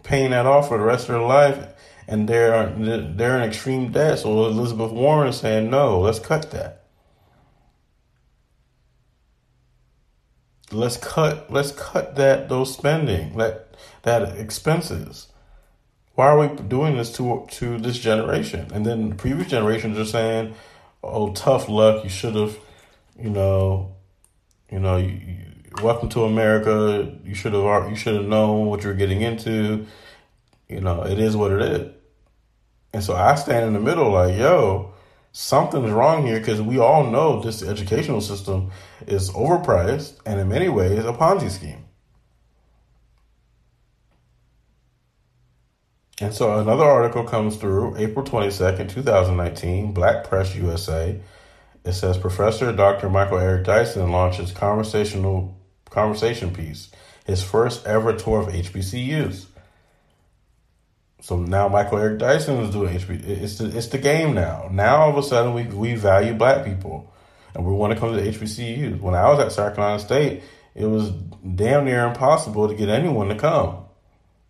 paying 0.04 0.32
that 0.32 0.46
off 0.46 0.68
for 0.68 0.78
the 0.78 0.84
rest 0.84 1.10
of 1.10 1.16
their 1.16 1.22
life 1.22 1.68
and 2.12 2.28
they're 2.28 2.70
they're 3.16 3.38
in 3.38 3.44
extreme 3.44 3.92
debt. 3.92 4.20
So 4.20 4.46
Elizabeth 4.46 4.92
Warren 4.92 5.30
is 5.30 5.38
saying, 5.38 5.70
no, 5.70 6.02
let's 6.02 6.20
cut 6.20 6.52
that. 6.52 6.81
Let's 10.72 10.98
cut 10.98 11.52
let's 11.52 11.72
cut 11.72 12.16
that 12.16 12.48
those 12.50 12.74
spending 12.74 13.38
that 13.38 13.76
that 14.04 14.38
expenses. 14.38 15.28
Why 16.16 16.28
are 16.28 16.40
we 16.40 16.56
doing 16.64 16.98
this 16.98 17.12
to 17.18 17.46
to 17.52 17.78
this 17.78 18.00
generation? 18.00 18.72
And 18.74 18.86
then 18.86 19.10
the 19.10 19.16
previous 19.16 19.50
generations 19.50 19.98
are 19.98 20.06
saying, 20.06 20.54
"Oh, 21.04 21.34
tough 21.34 21.68
luck. 21.68 22.04
You 22.04 22.10
should 22.10 22.36
have, 22.36 22.58
you 23.20 23.30
know, 23.30 23.96
you 24.72 24.80
know, 24.80 24.98
you, 24.98 25.10
you, 25.10 25.38
welcome 25.84 26.10
to 26.10 26.24
America. 26.24 27.12
You 27.26 27.34
should 27.36 27.54
have 27.54 27.90
you 27.90 27.96
should 27.96 28.16
have 28.16 28.26
known 28.26 28.68
what 28.68 28.84
you're 28.84 28.94
getting 28.94 29.22
into. 29.22 29.86
You 30.70 30.82
know, 30.82 31.04
it 31.04 31.20
is 31.20 31.36
what 31.36 31.52
it 31.52 31.62
is." 31.62 31.94
And 32.94 33.04
so 33.04 33.16
I 33.16 33.36
stand 33.36 33.68
in 33.68 33.74
the 33.74 33.80
middle, 33.80 34.12
like, 34.12 34.38
yo, 34.38 34.94
something's 35.32 35.92
wrong 35.92 36.26
here 36.26 36.40
because 36.40 36.62
we 36.62 36.78
all 36.78 37.10
know 37.10 37.42
this 37.42 37.64
educational 37.64 38.22
system 38.22 38.72
is 39.08 39.30
overpriced 39.32 40.20
and 40.26 40.40
in 40.40 40.50
many 40.50 40.70
ways 40.70 41.00
a 41.00 41.14
Ponzi 41.14 41.50
scheme. 41.50 41.86
And 46.20 46.34
so 46.34 46.60
another 46.60 46.84
article 46.84 47.24
comes 47.24 47.58
through 47.58 47.98
April 47.98 48.24
22nd, 48.24 48.90
2019, 48.90 49.92
Black 49.92 50.24
Press 50.24 50.56
USA. 50.56 51.20
It 51.84 51.94
says 51.94 52.16
Professor 52.18 52.72
Dr. 52.72 53.10
Michael 53.10 53.40
Eric 53.40 53.66
Dyson 53.66 54.12
launches 54.12 54.52
conversational 54.52 55.58
conversation 55.90 56.54
piece, 56.54 56.92
his 57.26 57.42
first 57.42 57.88
ever 57.88 58.14
tour 58.14 58.42
of 58.42 58.50
HBCUs. 58.50 59.48
So 61.22 61.38
now 61.38 61.68
Michael 61.68 62.00
Eric 62.00 62.18
Dyson 62.18 62.58
is 62.58 62.72
doing 62.72 62.98
HB. 62.98 63.28
It's 63.28 63.60
the, 63.60 63.78
it's 63.78 63.88
the 63.88 64.00
game 64.00 64.34
now. 64.34 64.70
Now 64.72 64.98
all 64.98 65.12
of 65.12 65.18
a 65.18 65.24
sudden 65.24 65.54
we, 65.54 65.64
we 65.66 65.94
value 65.94 66.34
black 66.34 66.66
people 66.66 67.14
and 67.54 67.64
we 67.64 67.72
want 67.72 67.94
to 67.94 68.00
come 68.00 68.14
to 68.16 68.20
the 68.20 68.28
HBCUs. 68.28 69.00
When 69.00 69.14
I 69.14 69.30
was 69.30 69.40
at 69.40 69.52
South 69.52 69.76
Carolina 69.76 70.00
State, 70.00 70.42
it 70.74 70.86
was 70.86 71.12
damn 71.12 71.86
near 71.86 72.08
impossible 72.08 72.68
to 72.68 72.74
get 72.74 72.90
anyone 72.90 73.30
to 73.30 73.36
come. 73.36 73.86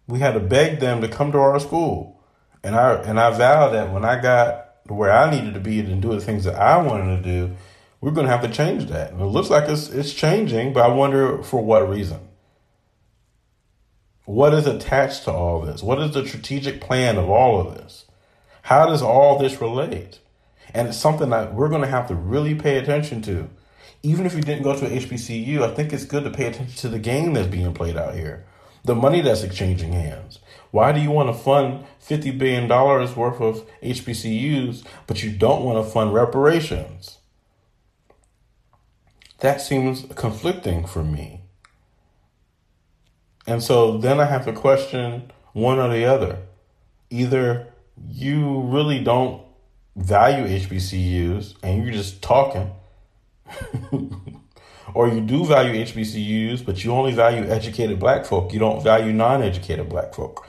We 0.07 0.19
had 0.19 0.34
to 0.34 0.39
beg 0.39 0.79
them 0.79 1.01
to 1.01 1.10
come 1.10 1.34
to 1.34 1.39
our 1.39 1.60
school. 1.60 2.21
And 2.63 2.75
I 2.75 2.93
and 2.93 3.19
I 3.19 3.31
vowed 3.31 3.73
that 3.73 3.91
when 3.91 4.05
I 4.05 4.21
got 4.21 4.86
to 4.88 4.93
where 4.93 5.12
I 5.12 5.29
needed 5.29 5.55
to 5.55 5.60
be 5.60 5.79
and 5.79 6.01
do 6.01 6.13
the 6.13 6.21
things 6.21 6.45
that 6.45 6.55
I 6.55 6.77
wanted 6.77 7.17
to 7.17 7.23
do, 7.23 7.55
we're 7.99 8.12
going 8.12 8.27
to 8.27 8.31
have 8.31 8.43
to 8.43 8.49
change 8.49 8.86
that. 8.88 9.12
And 9.12 9.19
it 9.19 9.25
looks 9.25 9.49
like 9.49 9.67
it's 9.67 9.89
it's 9.89 10.13
changing, 10.13 10.73
but 10.73 10.84
I 10.89 10.93
wonder 10.93 11.43
for 11.43 11.63
what 11.63 11.89
reason. 11.89 12.19
What 14.32 14.54
is 14.54 14.65
attached 14.65 15.26
to 15.26 15.34
all 15.34 15.60
this? 15.60 15.84
What 15.84 16.00
is 16.00 16.13
the 16.13 16.26
strategic 16.26 16.80
plan 16.80 17.17
of 17.17 17.30
all 17.30 17.60
of 17.60 17.76
this? 17.76 18.06
How 18.62 18.86
does 18.86 19.02
all 19.02 19.38
this 19.38 19.60
relate? 19.60 20.20
And 20.74 20.88
it's 20.88 20.98
something 20.98 21.32
that 21.32 21.54
we're 21.54 21.67
going 21.67 21.82
to 21.82 21.88
have 21.89 22.08
to 22.08 22.15
really 22.15 22.56
pay 22.56 22.78
attention 22.78 23.22
to. 23.24 23.50
Even 24.04 24.26
if 24.26 24.34
you 24.34 24.41
didn't 24.41 24.63
go 24.63 24.74
to 24.74 24.86
an 24.86 24.98
HBCU, 24.98 25.63
I 25.63 25.74
think 25.74 25.91
it's 25.91 26.06
good 26.06 26.24
to 26.24 26.30
pay 26.30 26.46
attention 26.46 26.78
to 26.78 26.88
the 26.88 26.98
game 26.98 27.34
that's 27.34 27.50
being 27.50 27.74
played 27.74 27.98
out 27.98 28.15
here, 28.15 28.46
the 28.86 28.96
money 28.96 29.20
that's 29.20 29.44
exchanging 29.44 29.91
hands. 29.91 30.39
Why 30.72 30.94
do 30.94 31.02
you 31.02 31.12
want 31.12 31.28
to 31.28 31.34
fund 31.34 31.84
$50 32.02 32.38
billion 32.38 32.70
worth 32.70 33.41
of 33.41 33.70
HBCUs, 33.82 34.86
but 35.08 35.22
you 35.22 35.34
don't 35.34 35.65
want 35.65 35.86
to 35.86 35.91
fund 35.91 36.13
reparations? 36.13 37.17
That 39.39 39.60
seems 39.60 40.06
conflicting 40.15 40.88
for 40.88 41.04
me. 41.04 41.40
And 43.47 43.63
so 43.63 43.97
then 43.97 44.19
I 44.19 44.25
have 44.25 44.45
to 44.45 44.54
question 44.54 45.32
one 45.54 45.80
or 45.80 45.89
the 45.89 46.06
other. 46.06 46.39
Either 47.10 47.67
you 48.10 48.62
really 48.62 49.04
don't 49.04 49.43
value 49.95 50.45
HBCUs 50.45 51.56
and 51.63 51.84
you're 51.84 51.93
just 51.93 52.21
talking, 52.21 52.71
or 54.93 55.10
you 55.10 55.21
do 55.21 55.45
value 55.45 55.84
HBCUs, 55.84 56.65
but 56.65 56.84
you 56.84 56.91
only 56.91 57.13
value 57.13 57.43
educated 57.49 57.99
black 57.99 58.25
folk. 58.25 58.54
You 58.54 58.60
don't 58.60 58.84
value 58.84 59.12
non 59.12 59.41
educated 59.41 59.89
black 59.89 60.13
folk. 60.13 60.47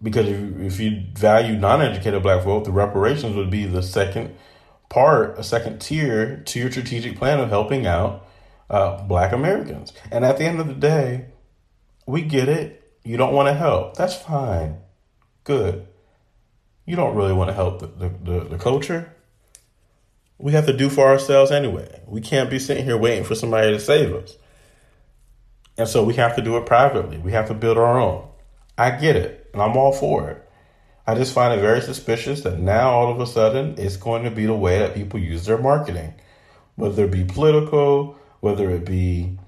Because 0.00 0.28
if, 0.28 0.60
if 0.60 0.80
you 0.80 1.02
value 1.14 1.56
non 1.56 1.82
educated 1.82 2.22
black 2.22 2.44
folk, 2.44 2.64
the 2.64 2.72
reparations 2.72 3.34
would 3.34 3.50
be 3.50 3.66
the 3.66 3.82
second 3.82 4.36
part, 4.88 5.38
a 5.38 5.42
second 5.42 5.80
tier 5.80 6.42
to 6.46 6.58
your 6.60 6.70
strategic 6.70 7.18
plan 7.18 7.40
of 7.40 7.48
helping 7.48 7.86
out 7.86 8.27
uh, 8.70 9.02
black 9.02 9.32
Americans. 9.32 9.92
And 10.10 10.24
at 10.24 10.38
the 10.38 10.44
end 10.44 10.60
of 10.60 10.66
the 10.66 10.74
day, 10.74 11.26
we 12.06 12.22
get 12.22 12.48
it. 12.48 12.74
You 13.04 13.16
don't 13.16 13.34
want 13.34 13.48
to 13.48 13.54
help. 13.54 13.96
That's 13.96 14.14
fine. 14.14 14.78
Good. 15.44 15.86
You 16.84 16.96
don't 16.96 17.16
really 17.16 17.32
want 17.32 17.48
to 17.48 17.54
help 17.54 17.80
the, 17.80 17.86
the, 17.86 18.08
the, 18.08 18.40
the 18.44 18.58
culture. 18.58 19.14
We 20.38 20.52
have 20.52 20.66
to 20.66 20.76
do 20.76 20.88
for 20.88 21.06
ourselves 21.06 21.50
anyway. 21.50 22.00
We 22.06 22.20
can't 22.20 22.50
be 22.50 22.58
sitting 22.58 22.84
here 22.84 22.96
waiting 22.96 23.24
for 23.24 23.34
somebody 23.34 23.72
to 23.72 23.80
save 23.80 24.14
us. 24.14 24.36
And 25.76 25.88
so 25.88 26.04
we 26.04 26.14
have 26.14 26.36
to 26.36 26.42
do 26.42 26.56
it 26.56 26.66
privately. 26.66 27.18
We 27.18 27.32
have 27.32 27.48
to 27.48 27.54
build 27.54 27.78
our 27.78 27.98
own. 27.98 28.28
I 28.76 28.92
get 28.92 29.16
it, 29.16 29.50
and 29.52 29.60
I'm 29.62 29.76
all 29.76 29.92
for 29.92 30.30
it. 30.30 30.48
I 31.06 31.14
just 31.14 31.32
find 31.32 31.58
it 31.58 31.62
very 31.62 31.80
suspicious 31.80 32.42
that 32.42 32.58
now 32.58 32.90
all 32.90 33.10
of 33.10 33.20
a 33.20 33.26
sudden 33.26 33.76
it's 33.78 33.96
going 33.96 34.24
to 34.24 34.30
be 34.30 34.46
the 34.46 34.54
way 34.54 34.78
that 34.78 34.94
people 34.94 35.18
use 35.18 35.46
their 35.46 35.58
marketing, 35.58 36.14
whether 36.74 37.04
it 37.04 37.10
be 37.10 37.24
political, 37.24 38.18
whether 38.40 38.70
it 38.70 38.84
be 38.84 39.38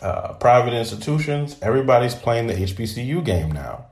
uh, 0.00 0.34
private 0.34 0.74
institutions, 0.74 1.56
everybody's 1.62 2.14
playing 2.14 2.46
the 2.46 2.54
HBCU 2.54 3.24
game 3.24 3.52
now. 3.52 3.86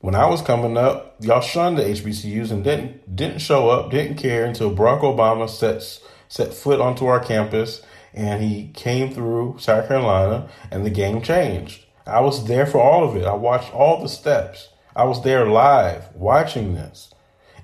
When 0.00 0.14
I 0.14 0.26
was 0.26 0.42
coming 0.42 0.76
up, 0.76 1.16
y'all 1.20 1.40
shunned 1.40 1.78
the 1.78 1.82
HBCUs 1.82 2.52
and 2.52 2.62
didn't 2.62 3.16
didn't 3.16 3.40
show 3.40 3.68
up, 3.68 3.90
didn't 3.90 4.16
care 4.16 4.44
until 4.44 4.74
Barack 4.74 5.00
Obama 5.00 5.48
set 5.48 5.82
set 6.28 6.54
foot 6.54 6.80
onto 6.80 7.06
our 7.06 7.18
campus 7.18 7.82
and 8.14 8.42
he 8.42 8.68
came 8.74 9.12
through 9.12 9.56
South 9.58 9.88
Carolina 9.88 10.48
and 10.70 10.84
the 10.86 10.90
game 10.90 11.20
changed. 11.22 11.84
I 12.06 12.20
was 12.20 12.46
there 12.46 12.66
for 12.66 12.80
all 12.80 13.08
of 13.08 13.16
it. 13.16 13.24
I 13.24 13.34
watched 13.34 13.74
all 13.74 14.00
the 14.00 14.08
steps. 14.08 14.68
I 14.94 15.04
was 15.04 15.22
there 15.22 15.46
live 15.46 16.14
watching 16.14 16.74
this. 16.74 17.12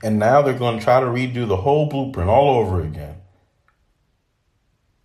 And 0.03 0.19
now 0.19 0.43
they're 0.43 0.59
going 0.59 0.79
to 0.79 0.85
try 0.85 1.01
to 1.01 1.07
redo 1.07 1.49
the 1.49 1.57
whole 1.57 1.89
blueprint 1.89 2.29
all 2.29 2.59
over 2.59 2.83
again. 2.83 3.17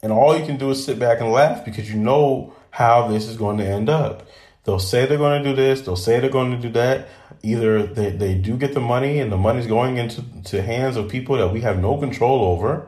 And 0.02 0.12
all 0.12 0.38
you 0.38 0.46
can 0.46 0.58
do 0.58 0.70
is 0.70 0.84
sit 0.84 0.98
back 0.98 1.20
and 1.20 1.32
laugh 1.32 1.66
because 1.66 1.92
you 1.92 1.98
know 1.98 2.54
how 2.72 3.08
this 3.08 3.28
is 3.28 3.36
going 3.36 3.58
to 3.58 3.66
end 3.66 3.90
up. 3.90 4.28
They'll 4.64 4.80
say 4.80 5.06
they're 5.06 5.18
going 5.18 5.44
to 5.44 5.50
do 5.50 5.56
this, 5.56 5.82
they'll 5.82 5.96
say 5.96 6.20
they're 6.20 6.30
going 6.30 6.52
to 6.52 6.58
do 6.58 6.70
that. 6.74 7.08
Either 7.42 7.84
they, 7.86 8.12
they 8.12 8.36
do 8.36 8.58
get 8.58 8.74
the 8.74 8.80
money 8.80 9.20
and 9.20 9.32
the 9.32 9.38
money's 9.38 9.68
going 9.68 9.98
into 9.98 10.24
to 10.44 10.62
hands 10.62 10.96
of 10.96 11.10
people 11.10 11.38
that 11.38 11.52
we 11.52 11.62
have 11.62 11.82
no 11.82 11.98
control 11.98 12.44
over, 12.44 12.88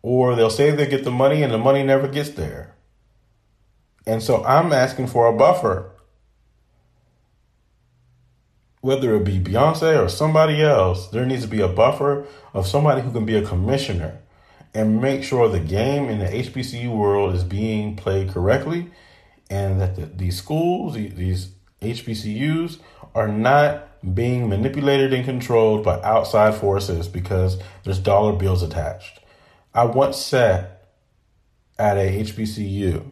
or 0.00 0.34
they'll 0.34 0.50
say 0.50 0.70
they 0.70 0.86
get 0.86 1.04
the 1.04 1.10
money 1.10 1.42
and 1.42 1.52
the 1.52 1.58
money 1.58 1.82
never 1.82 2.08
gets 2.08 2.30
there. 2.30 2.74
And 4.06 4.22
so 4.22 4.44
I'm 4.44 4.72
asking 4.72 5.08
for 5.08 5.26
a 5.26 5.36
buffer. 5.36 5.90
Whether 8.80 9.14
it 9.14 9.24
be 9.24 9.38
Beyonce 9.38 10.02
or 10.02 10.08
somebody 10.08 10.60
else, 10.60 11.08
there 11.08 11.24
needs 11.24 11.42
to 11.42 11.48
be 11.48 11.60
a 11.60 11.68
buffer 11.68 12.26
of 12.52 12.66
somebody 12.66 13.02
who 13.02 13.12
can 13.12 13.24
be 13.24 13.36
a 13.36 13.46
commissioner 13.46 14.21
and 14.74 15.00
make 15.00 15.22
sure 15.22 15.48
the 15.48 15.60
game 15.60 16.08
in 16.08 16.18
the 16.18 16.26
HBCU 16.26 16.94
world 16.94 17.34
is 17.34 17.44
being 17.44 17.96
played 17.96 18.30
correctly 18.30 18.90
and 19.50 19.80
that 19.80 19.96
the, 19.96 20.06
these 20.06 20.38
schools, 20.38 20.94
these 20.94 21.50
HBCUs, 21.82 22.78
are 23.14 23.28
not 23.28 23.88
being 24.14 24.48
manipulated 24.48 25.12
and 25.12 25.24
controlled 25.24 25.84
by 25.84 26.00
outside 26.00 26.54
forces 26.54 27.06
because 27.06 27.60
there's 27.84 27.98
dollar 27.98 28.32
bills 28.32 28.62
attached. 28.62 29.20
I 29.74 29.84
once 29.84 30.16
sat 30.16 30.88
at 31.78 31.96
a 31.96 32.22
HBCU 32.22 33.10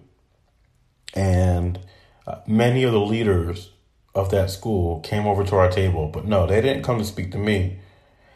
and 1.15 1.79
uh, 2.27 2.37
many 2.47 2.85
of 2.85 2.93
the 2.93 3.01
leaders 3.01 3.71
of 4.15 4.31
that 4.31 4.51
school 4.51 5.01
came 5.01 5.27
over 5.27 5.45
to 5.45 5.57
our 5.57 5.71
table, 5.71 6.09
but 6.09 6.25
no, 6.25 6.47
they 6.47 6.61
didn't 6.61 6.83
come 6.83 6.99
to 6.99 7.05
speak 7.05 7.33
to 7.33 7.39
me. 7.39 7.79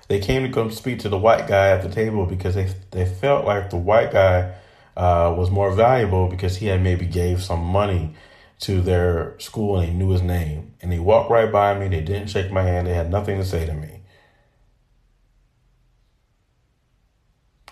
They 0.08 0.18
came 0.20 0.42
to 0.42 0.52
come 0.52 0.70
speak 0.70 0.98
to 1.00 1.08
the 1.08 1.18
white 1.18 1.48
guy 1.48 1.68
at 1.68 1.82
the 1.82 1.88
table 1.88 2.26
because 2.26 2.54
they 2.54 2.70
they 2.90 3.06
felt 3.06 3.46
like 3.46 3.70
the 3.70 3.76
white 3.76 4.12
guy 4.12 4.54
uh, 4.96 5.34
was 5.36 5.50
more 5.50 5.72
valuable 5.72 6.28
because 6.28 6.56
he 6.56 6.66
had 6.66 6.82
maybe 6.82 7.06
gave 7.06 7.42
some 7.42 7.60
money 7.60 8.14
to 8.60 8.80
their 8.80 9.34
school 9.38 9.78
and 9.78 9.88
he 9.88 9.94
knew 9.94 10.10
his 10.10 10.22
name. 10.22 10.74
And 10.80 10.92
they 10.92 10.98
walked 10.98 11.30
right 11.30 11.50
by 11.50 11.78
me. 11.78 11.88
They 11.88 12.00
didn't 12.00 12.28
shake 12.28 12.50
my 12.50 12.62
hand. 12.62 12.86
They 12.86 12.94
had 12.94 13.10
nothing 13.10 13.38
to 13.38 13.44
say 13.44 13.66
to 13.66 13.74
me. 13.74 14.00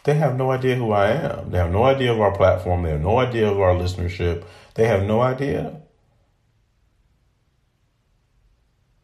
They 0.05 0.14
have 0.14 0.37
no 0.37 0.51
idea 0.51 0.75
who 0.75 0.90
I 0.90 1.11
am. 1.11 1.51
They 1.51 1.59
have 1.59 1.71
no 1.71 1.85
idea 1.85 2.12
of 2.12 2.21
our 2.21 2.37
platform. 2.37 2.83
They 2.83 2.90
have 2.90 3.01
no 3.01 3.18
idea 3.18 3.49
of 3.49 3.61
our 3.61 3.75
listenership. 3.75 4.45
They 4.75 4.87
have 4.88 5.05
no 5.05 5.21
idea. 5.21 5.82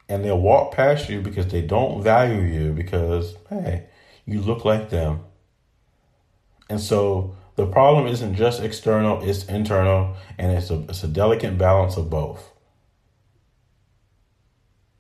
And 0.09 0.25
they'll 0.25 0.41
walk 0.41 0.73
past 0.73 1.09
you 1.09 1.21
because 1.21 1.49
they 1.49 1.61
don't 1.61 2.03
value 2.03 2.41
you 2.41 2.73
because, 2.73 3.37
hey, 3.51 3.87
you 4.25 4.41
look 4.41 4.65
like 4.65 4.91
them. 4.91 5.21
And 6.71 6.81
so 6.81 7.37
the 7.57 7.67
problem 7.67 8.07
isn't 8.07 8.37
just 8.37 8.63
external, 8.63 9.23
it's 9.23 9.45
internal, 9.47 10.17
and 10.39 10.53
it's 10.53 10.71
a, 10.71 10.81
it's 10.89 11.03
a 11.03 11.09
delicate 11.09 11.59
balance 11.59 11.97
of 11.97 12.09
both. 12.09 12.53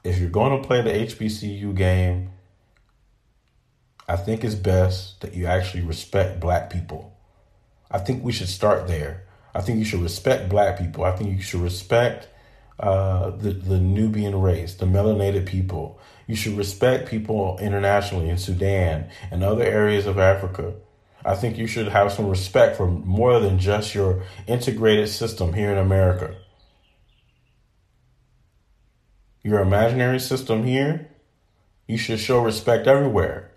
If 0.04 0.18
you're 0.18 0.30
going 0.30 0.60
to 0.60 0.66
play 0.66 0.82
the 0.82 0.90
HBCU 0.90 1.74
game, 1.74 2.30
I 4.08 4.16
think 4.16 4.42
it's 4.42 4.54
best 4.54 5.20
that 5.20 5.34
you 5.34 5.46
actually 5.46 5.82
respect 5.82 6.40
black 6.40 6.70
people. 6.70 7.14
I 7.90 7.98
think 7.98 8.24
we 8.24 8.32
should 8.32 8.48
start 8.48 8.88
there. 8.88 9.24
I 9.54 9.60
think 9.60 9.78
you 9.78 9.84
should 9.84 10.02
respect 10.02 10.48
black 10.48 10.78
people. 10.78 11.04
I 11.04 11.12
think 11.12 11.30
you 11.30 11.42
should 11.42 11.60
respect 11.60 12.28
uh, 12.80 13.30
the, 13.30 13.50
the 13.50 13.78
Nubian 13.78 14.40
race, 14.40 14.74
the 14.74 14.86
melanated 14.86 15.46
people. 15.46 15.98
You 16.26 16.36
should 16.36 16.56
respect 16.56 17.08
people 17.08 17.58
internationally 17.60 18.28
in 18.28 18.38
Sudan 18.38 19.08
and 19.30 19.42
other 19.42 19.64
areas 19.64 20.06
of 20.06 20.18
Africa. 20.18 20.74
I 21.24 21.34
think 21.34 21.58
you 21.58 21.66
should 21.66 21.88
have 21.88 22.12
some 22.12 22.28
respect 22.28 22.76
for 22.76 22.86
more 22.86 23.40
than 23.40 23.58
just 23.58 23.94
your 23.94 24.22
integrated 24.46 25.08
system 25.08 25.54
here 25.54 25.72
in 25.72 25.78
America. 25.78 26.36
Your 29.42 29.60
imaginary 29.60 30.20
system 30.20 30.64
here, 30.64 31.08
you 31.86 31.96
should 31.96 32.20
show 32.20 32.42
respect 32.42 32.86
everywhere 32.86 33.50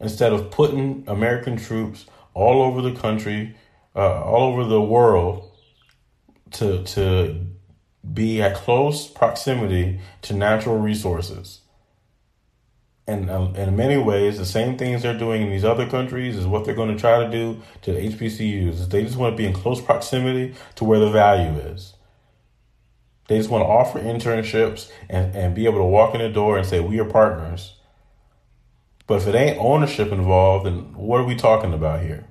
instead 0.00 0.32
of 0.32 0.50
putting 0.50 1.04
American 1.06 1.56
troops 1.56 2.06
all 2.32 2.62
over 2.62 2.80
the 2.80 2.94
country, 2.94 3.54
uh, 3.94 4.22
all 4.22 4.52
over 4.52 4.64
the 4.64 4.80
world 4.80 5.50
to 6.52 6.82
to 6.84 7.46
be 8.10 8.42
at 8.42 8.56
close 8.56 9.06
proximity 9.06 10.00
to 10.22 10.34
natural 10.34 10.78
resources. 10.78 11.60
And 13.06 13.30
uh, 13.30 13.48
in 13.56 13.76
many 13.76 13.96
ways, 13.96 14.38
the 14.38 14.46
same 14.46 14.78
things 14.78 15.02
they're 15.02 15.18
doing 15.18 15.42
in 15.42 15.50
these 15.50 15.64
other 15.64 15.88
countries 15.88 16.36
is 16.36 16.46
what 16.46 16.64
they're 16.64 16.74
going 16.74 16.94
to 16.94 17.00
try 17.00 17.24
to 17.24 17.30
do 17.30 17.60
to 17.82 17.92
HBCUs. 17.92 18.88
They 18.88 19.02
just 19.02 19.16
want 19.16 19.32
to 19.32 19.36
be 19.36 19.46
in 19.46 19.52
close 19.52 19.80
proximity 19.80 20.54
to 20.76 20.84
where 20.84 21.00
the 21.00 21.10
value 21.10 21.58
is. 21.60 21.94
They 23.28 23.38
just 23.38 23.50
want 23.50 23.62
to 23.62 23.68
offer 23.68 24.00
internships 24.00 24.90
and, 25.08 25.34
and 25.34 25.54
be 25.54 25.66
able 25.66 25.78
to 25.78 25.84
walk 25.84 26.14
in 26.14 26.20
the 26.20 26.28
door 26.28 26.58
and 26.58 26.66
say, 26.66 26.80
We 26.80 27.00
are 27.00 27.04
partners. 27.04 27.76
But 29.06 29.22
if 29.22 29.28
it 29.28 29.34
ain't 29.34 29.58
ownership 29.58 30.12
involved, 30.12 30.66
then 30.66 30.94
what 30.94 31.20
are 31.20 31.24
we 31.24 31.34
talking 31.34 31.72
about 31.72 32.02
here? 32.02 32.26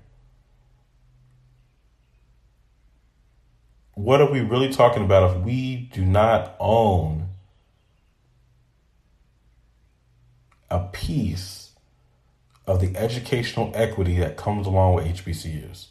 What 4.02 4.20
are 4.20 4.32
we 4.32 4.40
really 4.42 4.70
talking 4.70 5.04
about 5.04 5.30
if 5.30 5.44
we 5.44 5.88
do 5.94 6.04
not 6.04 6.56
own 6.60 7.30
a 10.72 10.88
piece 10.88 11.70
of 12.66 12.82
the 12.82 12.98
educational 12.98 13.72
equity 13.76 14.18
that 14.18 14.38
comes 14.38 14.66
along 14.66 14.96
with 14.96 15.06
HBCUs? 15.06 15.90